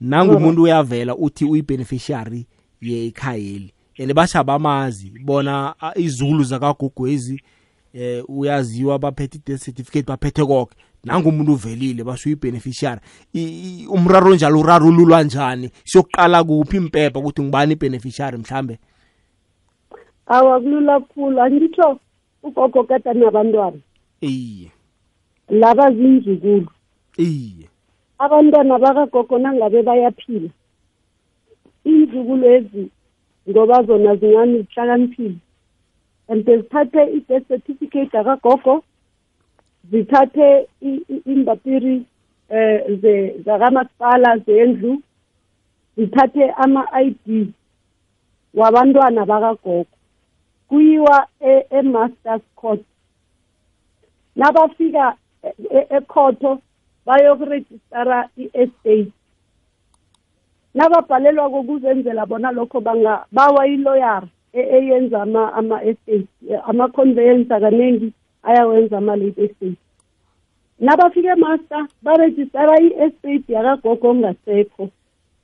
Nangumuntu 0.00 0.62
uyavela 0.62 1.16
uthi 1.16 1.44
uyi-beneficiary 1.44 2.46
yekhayeli 2.82 3.72
and 3.98 4.14
basha 4.14 4.44
bamazi 4.44 5.12
bona 5.24 5.74
izulu 5.96 6.44
zakagogwezi 6.44 7.42
eh 7.94 8.24
uyaziwa 8.28 8.98
baphethe 8.98 9.38
i-death 9.38 9.64
certificate 9.64 10.06
baphethe 10.06 10.44
konke 10.44 10.76
nangumuntu 11.04 11.52
uvelile 11.52 12.04
basho 12.04 12.28
uyi-beneficiary. 12.28 13.00
Umraro 13.88 14.34
njalo 14.34 14.60
urarululwa 14.60 15.22
njani? 15.22 15.70
Siyokuqala 15.84 16.44
kuphi 16.44 16.76
impepha 16.76 17.18
ukuthi 17.18 17.42
ngibani 17.42 17.72
i-beneficiary 17.72 18.38
mhlambe? 18.38 18.78
Awa 20.26 20.60
kulula 20.60 21.00
khulu. 21.00 21.40
Angitsho 21.40 21.98
ugogo 22.42 22.84
kade 22.84 23.12
nabantwana 23.12 23.78
iye. 24.20 24.70
Laba 25.48 25.90
zinzukulu 25.90 26.70
iye. 27.16 27.68
Abantwana 28.18 28.78
bakagogo 28.78 29.38
nangabe 29.38 29.82
bayaphila. 29.82 30.50
Inzukulu 31.84 32.46
ezi 32.56 32.90
ngoba 33.50 33.82
zona 33.82 34.16
zincane 34.16 34.58
zihlakaniphile 34.62 35.36
and 36.28 36.44
zithathe 36.44 37.02
i-death 37.16 37.48
certificate 37.48 38.18
akagogo 38.18 38.84
zithathe 39.90 40.68
imbapiri 41.26 42.06
eh 42.48 43.34
zakamasipala 43.44 44.38
zendlu 44.38 45.02
zithathe 45.96 46.50
ama-ID 46.50 47.52
wabantwana 48.54 49.26
bakagogo. 49.26 49.86
Kuyiwa 50.68 51.26
e-masters 51.70 52.42
court. 52.56 52.84
Nabafika 54.36 55.16
ekhotho 55.90 56.58
bayokurejistara 57.06 58.28
i-estate. 58.36 59.12
Nababhalelwa 60.74 61.50
kokuzenzela 61.50 62.26
bona 62.26 62.52
lokho 62.52 62.80
bawa 63.32 63.66
iloyara 63.66 64.28
eyenza 64.52 65.22
ama-estate 65.22 66.26
ama-conveyance 66.66 67.54
akaningi 67.54 68.12
ayawenza 68.42 68.98
ama-late 68.98 69.44
estate. 69.44 69.76
Nabafika 70.80 71.32
emaster 71.32 71.86
barejistara 72.02 72.80
i-estate 72.80 73.52
yakagogo 73.52 74.08
ongasekho. 74.10 74.88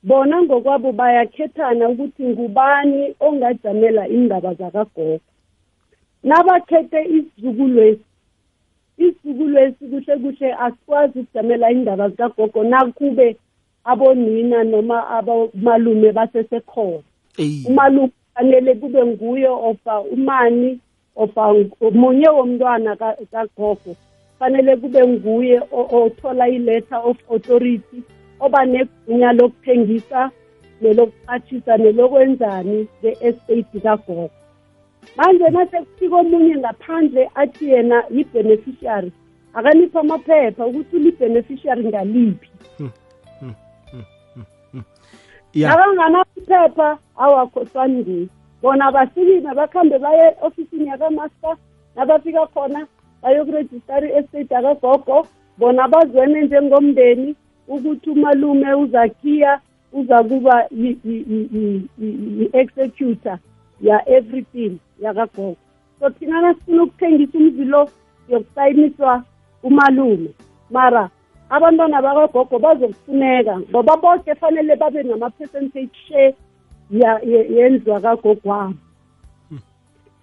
Bona 0.03 0.43
ngokwabo 0.43 0.91
bayakhethana 0.91 1.89
ukuthi 1.89 2.23
ngubani 2.23 3.15
ongajamela 3.19 4.07
indaba 4.07 4.53
zakagogo. 4.53 5.19
Nabakhethe 6.23 7.05
isizukulwesi 7.05 8.05
isizukulwesi 8.97 9.85
kuhle 9.87 10.17
kuhle 10.17 10.53
asikwazi 10.53 11.19
ukujamela 11.19 11.71
indaba 11.71 12.09
zikagogo 12.09 12.63
nakube 12.63 13.37
abonina 13.85 14.63
noma 14.63 15.07
abomalume 15.09 16.11
basesekhona. 16.11 17.03
Umalume 17.67 18.11
fanele 18.35 18.75
kube 18.75 19.05
nguye 19.05 19.47
ofa 19.47 20.01
umani 20.01 20.79
ofa 21.15 21.53
munye 21.91 22.27
womntwana 22.29 22.95
kagogo. 23.31 23.95
Fanele 24.39 24.75
kube 24.75 25.07
nguye 25.07 25.61
othola 25.71 26.47
i-letter 26.49 27.01
of 27.03 27.17
authority 27.31 28.03
oba 28.39 28.65
negunya 28.65 29.33
lokuthengisa 29.33 30.31
nelokuqathisa 30.81 31.77
nelokwenzani 31.77 32.87
le-estate 33.03 33.79
kagogo. 33.83 34.29
Manje 35.17 35.49
nasekufika 35.49 36.15
omunye 36.15 36.55
ngaphandle 36.57 37.29
athi 37.35 37.69
yena 37.69 38.03
yi-beneficiary 38.11 39.11
akaniphi 39.53 39.97
amaphepha 39.97 40.65
ukuthi 40.65 40.95
uli-beneficiary 40.95 41.83
ngaliphi. 41.85 42.49
Nakanganaphepha 45.55 46.97
awakhosani 47.17 48.01
nguye 48.01 48.27
bona 48.61 48.91
basikime 48.91 49.53
bakhambe 49.55 49.99
baye 49.99 50.35
ofisini 50.41 50.87
yakamaster 50.87 51.57
nabafika 51.95 52.47
khona 52.47 52.87
bayokurejistara 53.21 54.07
i-estate 54.07 54.55
akagogo 54.55 55.27
bona 55.57 55.87
bazwene 55.87 56.41
njengomndeni 56.41 57.35
ukuthi 57.67 58.09
umalume 58.09 58.73
uzakhiya 58.73 59.59
uza 59.93 60.23
kuba 60.23 60.65
i-executor 61.99 63.37
ya 63.81 64.09
everything 64.09 64.77
yakagogo. 65.01 65.57
So 65.99 66.09
thina 66.09 66.53
sifuna 66.53 66.83
ukuthengisa 66.83 67.37
umzi 67.37 67.65
lo 67.65 67.89
yokusayiniswa 68.29 69.23
umalume 69.63 70.29
mara 70.69 71.09
abantwana 71.49 72.01
bakagogo 72.01 72.59
bazokufuneka 72.59 73.59
ngoba 73.59 73.97
bonke 73.97 74.35
fanele 74.35 74.75
babe 74.75 75.03
nama-percentage 75.03 75.95
share 76.07 76.35
yendlu 77.55 78.01
kagogwabo. 78.01 78.73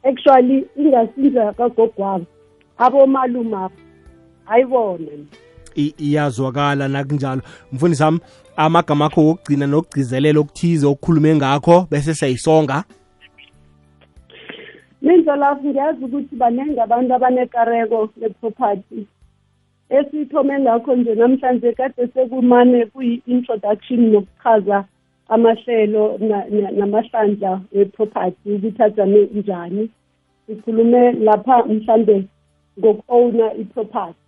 Actually 0.05 0.67
ingasindlu 0.77 1.41
yakagogwabo 1.41 2.27
abomalumapho 2.79 3.81
ayibona 4.47 5.27
iyazwakala 5.77 6.89
nakunjalo. 6.89 7.43
Mfundisi 7.73 8.03
wami 8.03 8.21
amagama 8.57 9.07
akho 9.07 9.21
wokugcina 9.21 9.67
nokugcizelela 9.67 10.41
okuthize 10.41 10.87
okukhulume 10.87 11.35
ngakho 11.37 11.87
bese 11.91 12.15
siyayisonga. 12.15 12.85
Mindlolafu 15.03 15.69
ngiyazi 15.69 16.05
ukuthi 16.05 16.37
baningi 16.37 16.81
abantu 16.81 17.15
abanekareko 17.15 18.09
le-property 18.21 19.07
esithome 19.91 20.59
ngakho 20.61 20.95
nje 20.97 21.15
namhlanje 21.15 21.73
kade 21.73 22.07
sekumane 22.15 22.87
kuyi-introduction 22.87 24.01
nokuchaza 24.13 24.85
amahlelo 25.29 26.19
namahlandla 26.79 27.61
we-property 27.73 28.53
ukuthi 28.53 28.83
ajame 28.83 29.29
njani. 29.35 29.91
Sikhulume 30.47 31.13
lapha 31.13 31.65
mhlambe 31.65 32.25
ngoku-owna 32.79 33.55
i-property. 33.55 34.19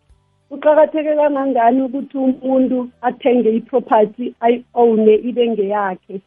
Kuqakatheke 0.49 1.17
kangangani 1.17 1.83
ukuthi 1.83 2.19
umuntu 2.19 2.89
athenge 3.03 3.51
iproperty 3.51 4.35
ayi-owne 4.41 5.15
ibe 5.15 5.49
ngeyakhe? 5.49 6.21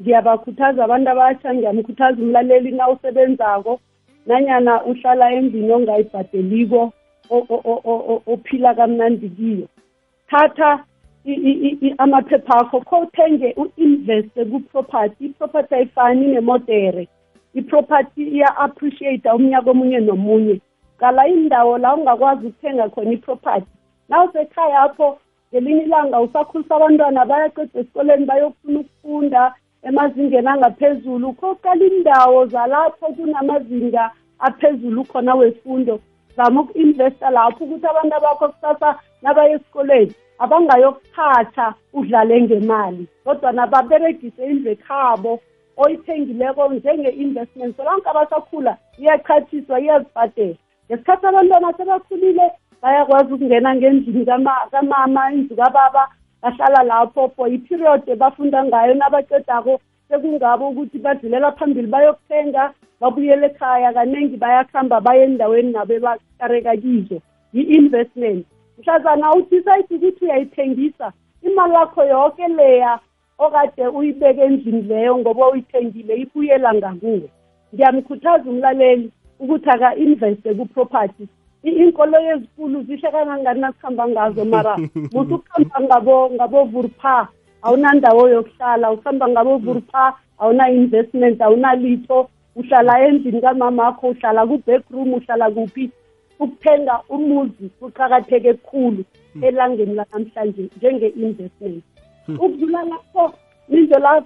Ngiyabakhuthaza 0.00 0.84
abantu 0.84 1.10
abasha 1.10 1.54
ngiyamkhuthaza 1.54 2.22
umlaleli 2.22 2.70
na 2.70 2.88
usebenzako 2.88 3.80
nanyana 4.26 4.84
uhlala 4.84 5.32
endlini 5.32 5.72
ongayibhadeliko 5.72 6.92
ophila 7.30 8.74
kamnandi 8.74 9.28
kiyo. 9.28 9.68
Thatha 10.30 10.84
amaphepha 11.98 12.54
akho 12.60 12.80
khowuthenge 12.80 13.54
u-investe 13.56 14.44
ku-property. 14.44 15.24
I-property 15.26 15.74
ayifani 15.74 16.26
nemodere. 16.26 17.08
I-property 17.54 18.22
iya-appreciate 18.22 19.28
umnyaka 19.30 19.70
omunye 19.70 20.00
nomunye. 20.00 20.60
Qala 20.98 21.28
indawo 21.28 21.78
la 21.78 21.94
ungakwazi 21.94 22.46
ukuthenga 22.46 22.88
khona 22.88 23.12
i-property. 23.12 23.66
Nawusekhaya 24.08 24.80
apho 24.80 25.18
ngelinye 25.52 25.82
ilanga 25.82 26.20
usakhulisa 26.20 26.76
abantwana 26.76 27.24
bayaqeda 27.24 27.80
esikoleni 27.80 28.26
bayofuna 28.26 28.80
ukufunda 28.80 29.54
emazingeni 29.82 30.48
angaphezulu. 30.48 31.32
Khoqala 31.32 31.84
indawo 31.84 32.46
zalapho 32.46 33.06
kunamazinga 33.06 34.10
aphezulu 34.38 35.04
khona 35.04 35.34
wefundo. 35.34 36.00
Zama 36.36 36.60
uku-investa 36.60 37.30
lapho 37.30 37.64
ukuthi 37.64 37.86
abantu 37.86 38.16
bakho 38.24 38.48
kusasa 38.48 38.98
nabaye 39.22 39.52
esikoleni 39.54 40.14
abangayokuthatha 40.38 41.74
udlale 41.92 42.42
ngemali. 42.42 43.06
Kodwa 43.24 43.52
nababeregise 43.52 44.46
indlu 44.46 44.70
ekhabo 44.70 45.40
oyithengileko 45.76 46.68
njenge-investment. 46.74 47.76
Solanke 47.76 48.08
abasakhula 48.10 48.76
iyachathiswa 48.98 49.80
iyazibhadela. 49.80 50.56
Ngesikhathi 50.86 51.26
abantwana 51.26 51.72
sebakhulile 51.76 52.46
bayakwazi 52.82 53.32
ukungena 53.32 53.76
ngendlini 53.76 54.26
kamama 54.70 55.32
indlu 55.32 55.56
kababa 55.56 56.08
bahlala 56.42 56.82
lapho 56.82 57.32
for 57.36 57.48
iperiod 57.48 58.02
ebafunda 58.06 58.64
ngayo 58.64 58.94
nabacedako 58.94 59.80
sekungabo 60.08 60.68
ukuthi 60.68 60.98
badlulela 60.98 61.52
phambili 61.52 61.86
bayokuthenga 61.86 62.72
babuyele 63.00 63.46
ekhaya 63.46 63.92
kaningi 63.92 64.36
bayakuhamba 64.36 65.00
baye 65.00 65.24
endaweni 65.24 65.72
nabo 65.72 65.94
bakareka 66.00 66.76
kizo 66.76 67.18
i-investment. 67.52 68.46
Mhlazana 68.78 69.32
udecide 69.32 69.94
ukuthi 69.96 70.24
uyayithengisa 70.24 71.12
imali 71.42 71.74
yakho 71.74 72.04
yonke 72.04 72.48
leya 72.48 72.98
okade 73.38 73.86
uyibeke 73.88 74.40
endlini 74.40 74.82
leyo 74.82 75.18
ngoba 75.18 75.48
uyithengile 75.48 76.14
ibuyela 76.16 76.74
ngakuwe. 76.74 77.28
Ngiyamkhuthaza 77.74 78.50
umlaleli 78.50 79.10
ukuthi 79.40 79.70
aka-investe 79.70 80.54
ku-property. 80.54 81.28
Iinkolo 81.64 82.18
ezikulu 82.32 82.82
zihle 82.82 83.10
kangangani 83.10 83.60
nasihamba 83.60 84.08
ngazo 84.08 84.44
mara 84.44 84.74
muthi 85.12 85.34
ukuhamba 85.34 85.80
ngabo 85.80 86.30
ngabo-vurpa 86.30 87.28
awunandawo 87.66 88.28
yokuhlala 88.34 88.92
ukuhamba 88.92 89.26
ngabo-vurpa 89.28 90.02
awuna-investment 90.38 91.38
awunalitho 91.46 92.18
uhlala 92.56 92.92
endlini 93.06 93.40
kamamakho 93.40 94.04
uhlala 94.12 94.46
ku-backroom 94.46 95.10
uhlala 95.18 95.50
kuphi? 95.50 95.90
Ukuthenga 96.40 96.94
umuzi 97.08 97.66
kuqakatheke 97.78 98.52
kukhulu 98.54 99.02
elangeni 99.42 99.94
lanamhlanje 99.94 100.62
njenge-investment 100.76 101.82
ukudlula 102.28 102.82
lapho 102.90 103.34
lizo 103.68 103.98
la 103.98 104.22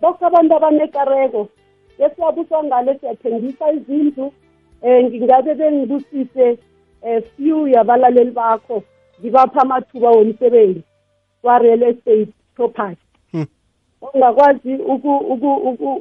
bonke 0.00 0.24
abantu 0.24 0.52
abanekareko 0.56 1.48
esiyabuswa 2.04 2.64
ngale 2.64 2.98
siyathengisa 2.98 3.72
izindlu 3.72 4.26
um 4.82 5.02
ngingabe 5.04 5.54
bengibusise 5.54 6.46
um 7.02 7.22
few 7.36 7.68
yabalaleli 7.68 8.30
bakho 8.30 8.82
ngibapha 9.20 9.60
amathuba 9.62 10.10
womsebenzi 10.10 10.82
kwa-real 11.42 11.82
estate. 11.82 12.32
Property 12.60 13.06
ongakwazi 14.06 14.74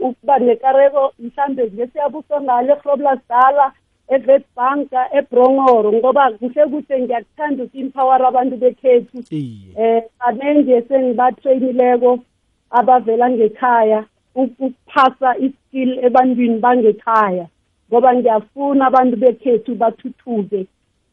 ukuba 0.04 0.40
nekareko 0.40 1.14
mhlambe 1.20 1.64
nje 1.66 1.88
siyabuswa 1.88 2.42
ngale 2.42 2.74
ehroblas 2.74 3.20
dala 3.30 3.66
evet 4.08 4.44
banka 4.56 5.02
ebrongoro 5.20 5.94
ngoba 5.94 6.32
kuhle 6.32 6.66
kuhle 6.72 6.96
ngiyakuthanda 7.02 7.64
uku-empower 7.64 8.26
abantu 8.26 8.56
bekhethu 8.58 9.18
um 9.18 10.02
kaningi 10.20 10.72
esengibatrayinileko 10.80 12.20
abavela 12.70 13.30
ngekhaya 13.30 14.00
ukuphasa 14.36 15.30
iskill 15.46 15.92
ebantwini 16.06 16.58
bangekhaya 16.64 17.46
ngoba 17.90 18.16
ngiyafuna 18.16 18.88
abantu 18.88 19.16
bekhethu 19.18 19.76
bathuthuke. 19.76 20.62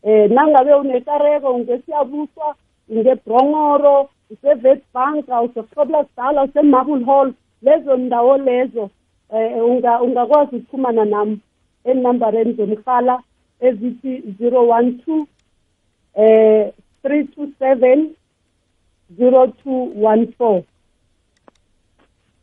Um 0.03 0.33
nangabe 0.35 0.75
unekareko 0.75 1.59
ngesiyabuswa 1.59 2.55
ngebrongoro 2.93 4.09
usevet 4.31 4.83
bank 4.95 5.29
usehroblas 5.45 6.07
dala 6.17 6.43
usemarble 6.45 7.05
hall. 7.05 7.33
Lezo 7.63 7.97
ndawo 7.97 8.37
lezo 8.39 8.91
um 9.31 9.83
ungakwazi 10.03 10.57
ukuphumana 10.57 11.05
nami 11.05 11.41
enambareni 11.85 12.53
zomhala 12.53 13.23
ezithi 13.61 14.35
zero 14.39 14.69
one 14.69 14.93
two 14.93 15.27
eh 16.15 16.73
three 17.03 17.25
two 17.25 17.49
seven 17.59 18.15
zero 19.19 19.47
two 19.47 19.93
one 20.07 20.27
four. 20.39 20.63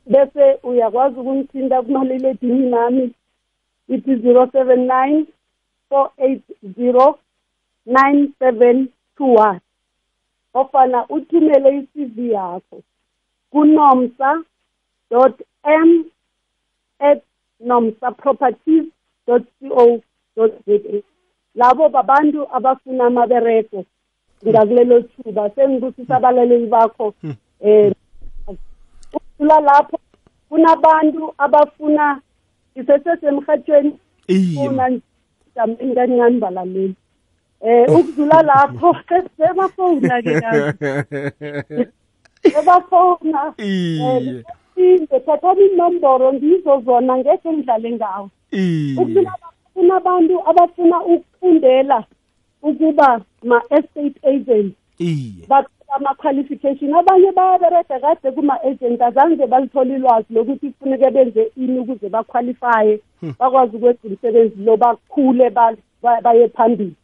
Bese 0.05 0.59
uyakwazi 0.63 1.19
ukungithinta 1.19 1.81
kumaliledini 1.81 2.69
nami 2.69 3.11
ithi 3.89 4.15
zero 4.15 4.49
seven 4.51 4.87
nine 4.87 5.25
four 5.89 6.11
eight 6.17 6.43
zero 6.75 7.19
nine 7.85 8.29
seven 8.39 8.87
two 9.17 9.33
one. 9.35 9.59
Ofana 10.53 11.07
uthumele 11.09 11.69
i-cv 11.77 12.17
yakho 12.31 12.81
kunomsa 13.51 14.43
m 15.65 16.05
at 16.99 17.21
nomsa 17.59 18.11
properties 18.11 18.85
co 19.25 19.39
za 20.35 21.01
labo 21.55 21.89
babantu 21.89 22.47
abafuna 22.53 23.05
amabereko 23.05 23.85
ngakulelo 24.47 25.01
thuba. 25.01 25.49
Sengibusisa 25.49 26.15
abalaleli 26.17 26.67
bakho 26.67 27.13
um 27.61 27.93
ukudlula 28.47 29.59
lapho 29.59 29.99
kunabantu 30.49 31.33
abafuna 31.37 32.21
isesesemhatshweni 32.75 33.93
funa 34.53 34.99
jameni 35.55 35.95
kancane 35.95 36.39
balaleli. 36.39 36.95
Um 37.63 37.95
ukudlula 37.95 38.41
lapho 38.43 38.95
sebafowuna-ke 39.37 40.41
kazi. 40.41 40.73
Sebafowuna 42.53 43.53
um 43.57 44.43
inde 44.77 45.19
thathani 45.25 45.65
inomboro 45.65 46.33
ngizo 46.33 46.81
zona 46.85 47.17
ngekhe 47.17 47.51
ngidlale 47.53 47.91
ngawo. 47.91 48.29
Kunabantu 49.73 50.49
abafuna 50.49 51.01
ukufundela 51.03 52.03
ukuba 52.61 53.21
ma-estate 53.43 54.19
agent. 54.23 54.73
Bathola 55.47 55.69
ama-qualification. 55.95 56.93
Abanye 56.93 57.31
bayabereda 57.31 57.99
kade 57.99 58.31
kuma-agent 58.31 59.01
azange 59.01 59.47
balithole 59.47 59.95
ilwazi 59.95 60.33
lokuthi 60.33 60.69
kufuneke 60.71 61.09
benze 61.11 61.51
ini 61.57 61.79
ukuze 61.79 62.09
baqualifye 62.09 62.99
bakwazi 63.39 63.75
ukwenza 63.77 63.99
umsebenzi 64.03 64.63
lo 64.63 64.77
bakhule 64.77 65.49
baye 66.23 66.47
phambili. 66.49 66.95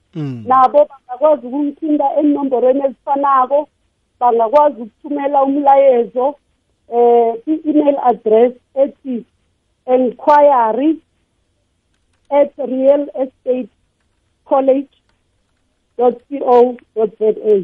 Nabo 0.48 0.80
bangakwazi 0.90 1.48
ukungithinta 1.48 2.06
enomborweni 2.20 2.82
ezifanako 2.86 3.68
bangakwazi 4.20 4.82
ukuthumela 4.82 5.44
umlayezo 5.44 6.36
eh 6.94 7.34
i-email 7.52 7.98
address 8.04 8.54
ethi 8.84 9.26
enquiry 9.86 10.92
at 12.30 12.52
real 12.58 13.04
estate 13.24 13.70
college 14.46 14.94
co 15.98 16.12
za. 16.96 17.64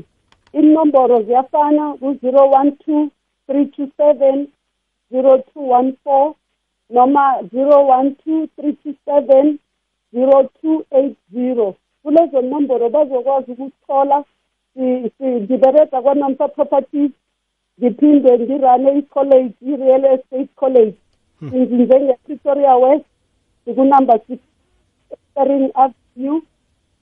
Inomboro 0.54 1.22
ziyafana 1.24 1.94
ku-zero 2.00 2.50
one 2.60 2.72
two 2.72 3.12
three 3.48 3.66
two 3.66 3.88
seven 3.98 4.48
zero 5.12 5.38
two 5.54 5.62
one 5.62 5.94
four 6.04 6.36
noma 6.90 7.40
zero 7.52 7.78
one 7.88 8.16
two 8.24 8.48
three 8.56 8.74
two 8.84 8.96
seven 9.06 9.60
zero 10.14 10.50
two 10.62 10.86
eight 10.92 11.18
zero. 11.34 11.76
Kulezo 12.06 12.42
nomboro 12.42 12.90
bazokwazi 12.90 13.52
ukuthola 13.52 14.24
ngibereka 15.24 16.02
kwanamsa 16.02 16.48
properties 16.48 17.12
ngiphinde 17.80 18.40
ngirane 18.40 18.90
i-college 19.00 19.54
i-real 19.62 20.06
estate 20.06 20.50
college. 20.56 20.94
Nginzinze 21.44 22.00
nge-pretoria 22.00 22.76
west 22.76 23.06
ndikunumber 23.64 24.20
six 24.28 24.40
ering 25.36 25.72
avenue 25.74 26.42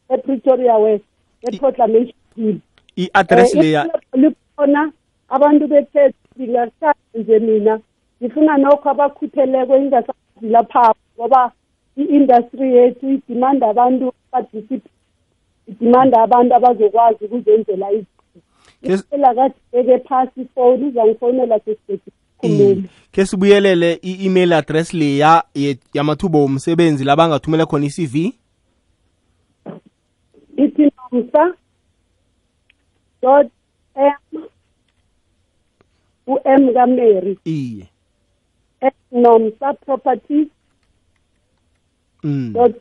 epretoria 0.09 0.77
west 0.77 1.05
eproclamation 1.41 2.13
hill. 2.35 2.57
I-address 2.95 3.55
leya 3.55 3.81
likhona 4.13 4.91
abantu 5.29 5.67
bekhethu 5.67 6.17
ngingathanda 6.39 6.95
nje 7.13 7.39
mina 7.39 7.79
ngifuna 8.21 8.57
nokho 8.57 8.89
abakhutheleko 8.89 9.77
ingasazi 9.77 10.47
lapha 10.49 10.93
ngoba 11.17 11.51
i-industry 11.97 12.75
yethu 12.75 13.09
idimanda 13.09 13.69
abantu 13.69 14.13
badisipline 14.31 14.81
idimanda 15.67 16.23
abantu 16.23 16.55
abazokwazi 16.55 17.25
ukuzenzela 17.25 17.91
izinto. 17.91 18.09
Kade 19.71 19.99
phasi 19.99 20.41
ifowuni 20.41 20.87
izangifonela 20.87 21.59
sesibhedile 21.59 22.11
sikhulume 22.41 22.89
ke 23.11 23.25
sibuyelele 23.25 23.99
i-email 24.01 24.53
address 24.53 24.93
leya 24.93 25.43
yamathuba 25.93 26.39
womsebenzi 26.39 27.03
labangathumela 27.03 27.65
khona 27.65 27.85
i-cv 27.85 28.15
ithi 30.57 30.91
nomsa 31.11 31.53
dot 33.21 33.47
m 33.95 34.13
u-m 36.27 36.73
kamary. 36.73 37.37
Iye. 37.45 37.89
At 38.81 38.93
nomsa 39.11 39.73
properties 39.73 40.47
mm. 40.47 40.62
Dot 42.23 42.75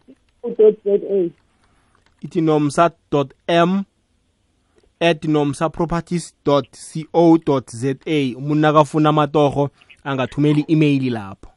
dot 0.59 0.76
z 0.84 1.01
a 1.11 1.30
ithi 2.22 2.40
nomsa 2.40 2.90
m 3.49 3.84
at 5.01 5.24
nomsa 5.24 5.68
properties 5.68 6.34
co 6.45 6.62
za 7.66 7.95
umuntu 8.36 8.55
nakafuna 8.55 9.09
amatorho 9.09 9.70
angathumela 10.05 10.61
i-email 10.61 11.12
lapho. 11.12 11.49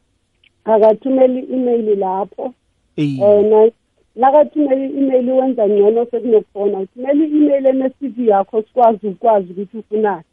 Akathumeli 0.66 1.40
i-email 1.40 2.00
lapho. 2.00 2.54
Um 2.98 3.50
na- 3.50 3.72
nakathumela 4.16 4.86
i-email 4.86 5.30
wenza 5.30 5.68
ngcono 5.68 6.06
sekunokufona. 6.06 6.80
Uthumela 6.80 7.26
i-email 7.26 7.66
ene-cv 7.66 8.28
yakho 8.28 8.62
sikwazi 8.62 9.08
ukwazi 9.08 9.52
ukuthi 9.52 9.78
ufunani 9.78 10.24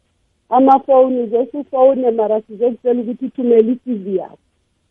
amafoni 0.49 1.27
zosufowune 1.27 2.11
mara 2.11 2.41
sizokutshela 2.41 3.01
ukuthi 3.01 3.25
uthumele 3.25 3.71
i-cv 3.71 4.15
yakho. 4.15 4.37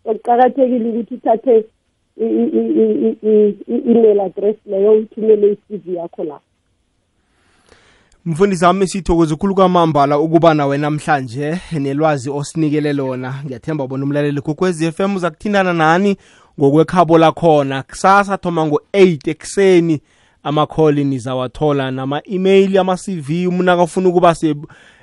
So 0.04 0.14
kuqakathekile 0.14 0.88
ukuthi 0.88 1.14
uthathe 1.14 1.64
i-email 3.68 4.20
address 4.20 4.56
leyo 4.66 4.92
uthumele 4.92 5.52
i-cv 5.52 5.94
yakho 5.94 6.24
lapho 6.24 6.52
mfundisi 8.24 8.64
wami 8.64 8.86
sithokoza 8.86 9.34
ukhulu 9.34 9.54
kwamambala 9.54 10.18
ukuba 10.18 10.54
nawe 10.54 10.78
namhlanje 10.78 11.58
nelwazi 11.72 12.30
osinikele 12.30 12.92
lona. 12.92 13.34
Ngiyathemba 13.44 13.86
bona 13.86 14.04
umlaleli 14.04 14.40
kokwez 14.40 14.82
f 14.82 15.00
m 15.00 15.16
uza 15.16 15.30
kuthindana 15.30 15.72
nani 15.72 16.16
ngokwekhabo 16.60 17.18
lakhona. 17.18 17.82
Kusasa 17.82 18.38
thoma 18.38 18.66
ngo-8 18.66 19.30
ekuseni 19.30 20.00
amakholi 20.42 21.04
nizawathola 21.04 21.90
nama-email 21.90 22.78
ama-cv 22.78 23.48
umuntu 23.48 23.70
akafuna 23.72 24.08
ukuba 24.08 24.34
se 24.34 24.54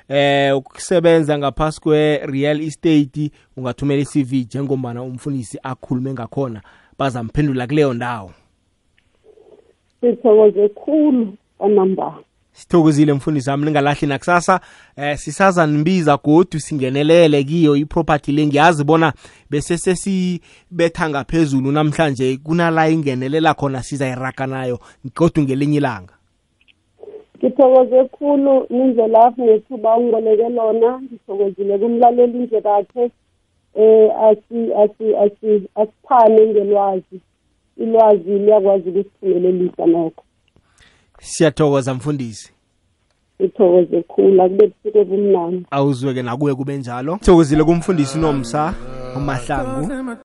eh 0.08 0.56
ukusebenza 0.56 1.38
ngaphasi 1.38 1.80
kwe-real 1.80 2.60
estate 2.60 3.30
ungathumela 3.56 4.02
i-cv 4.02 4.32
njengombana 4.32 5.02
umfundisi 5.02 5.58
akhulume 5.62 6.12
ngakhona 6.12 6.60
bazamphendula 7.00 7.66
kuleyo 7.66 7.92
ndawo? 7.94 8.30
Sithokoze 10.00 10.68
khulu 10.68 11.34
kwamambala 11.58 12.22
sithokozile 12.52 13.12
mfundisi 13.12 13.50
wami 13.50 13.64
ningalahli 13.64 14.06
nakusasa. 14.08 14.60
Eh 14.96 15.16
sisazanibiza 15.18 16.16
godu 16.16 16.60
singenelele 16.60 17.44
kiyo 17.44 17.76
iproperty 17.76 18.32
le. 18.32 18.46
Ngiyazi 18.46 18.84
bona 18.84 19.12
bese 19.50 19.78
sesibetha 19.78 21.10
ngaphezulu 21.10 21.72
namhlanje 21.72 22.36
kunala 22.36 22.88
ingenelela 22.88 23.54
khona 23.54 23.82
sizayiraga 23.82 24.46
nayo 24.46 24.78
godu 25.16 25.42
ngelinye 25.42 25.76
ilanga. 25.76 26.14
Ngithokoze 27.38 28.04
khulu 28.04 28.66
nindlelafu 28.70 29.42
ngethuba 29.42 29.96
ungiboleke 29.96 30.48
lona. 30.48 31.00
Ngithokozile 31.02 31.78
kumlaleli 31.78 32.38
nje 32.38 32.60
bakhe. 32.60 33.10
Eh 33.74 34.10
asi 34.28 34.74
asi 34.74 35.16
asi 35.16 35.68
asiphane 35.74 36.46
ngelwazi 36.46 37.20
ilwazi 37.76 38.30
liyakwazi 38.30 38.88
ukusiphumelelisa 38.88 39.86
nokho. 39.86 40.24
Siyathokoza 41.20 41.94
mfundisi. 41.94 42.52
Ngithokoze 43.40 44.02
khulu 44.02 44.42
akube 44.42 44.66
busuku 44.66 44.98
obumnandi. 44.98 45.66
Awuzweke 45.70 46.22
nakuwe 46.22 46.54
kube 46.54 46.76
njalo. 46.76 47.16
Sithokozile 47.20 47.64
kumfundisi 47.64 48.18
nomsa 48.18 48.74
umahlangu. 49.16 50.14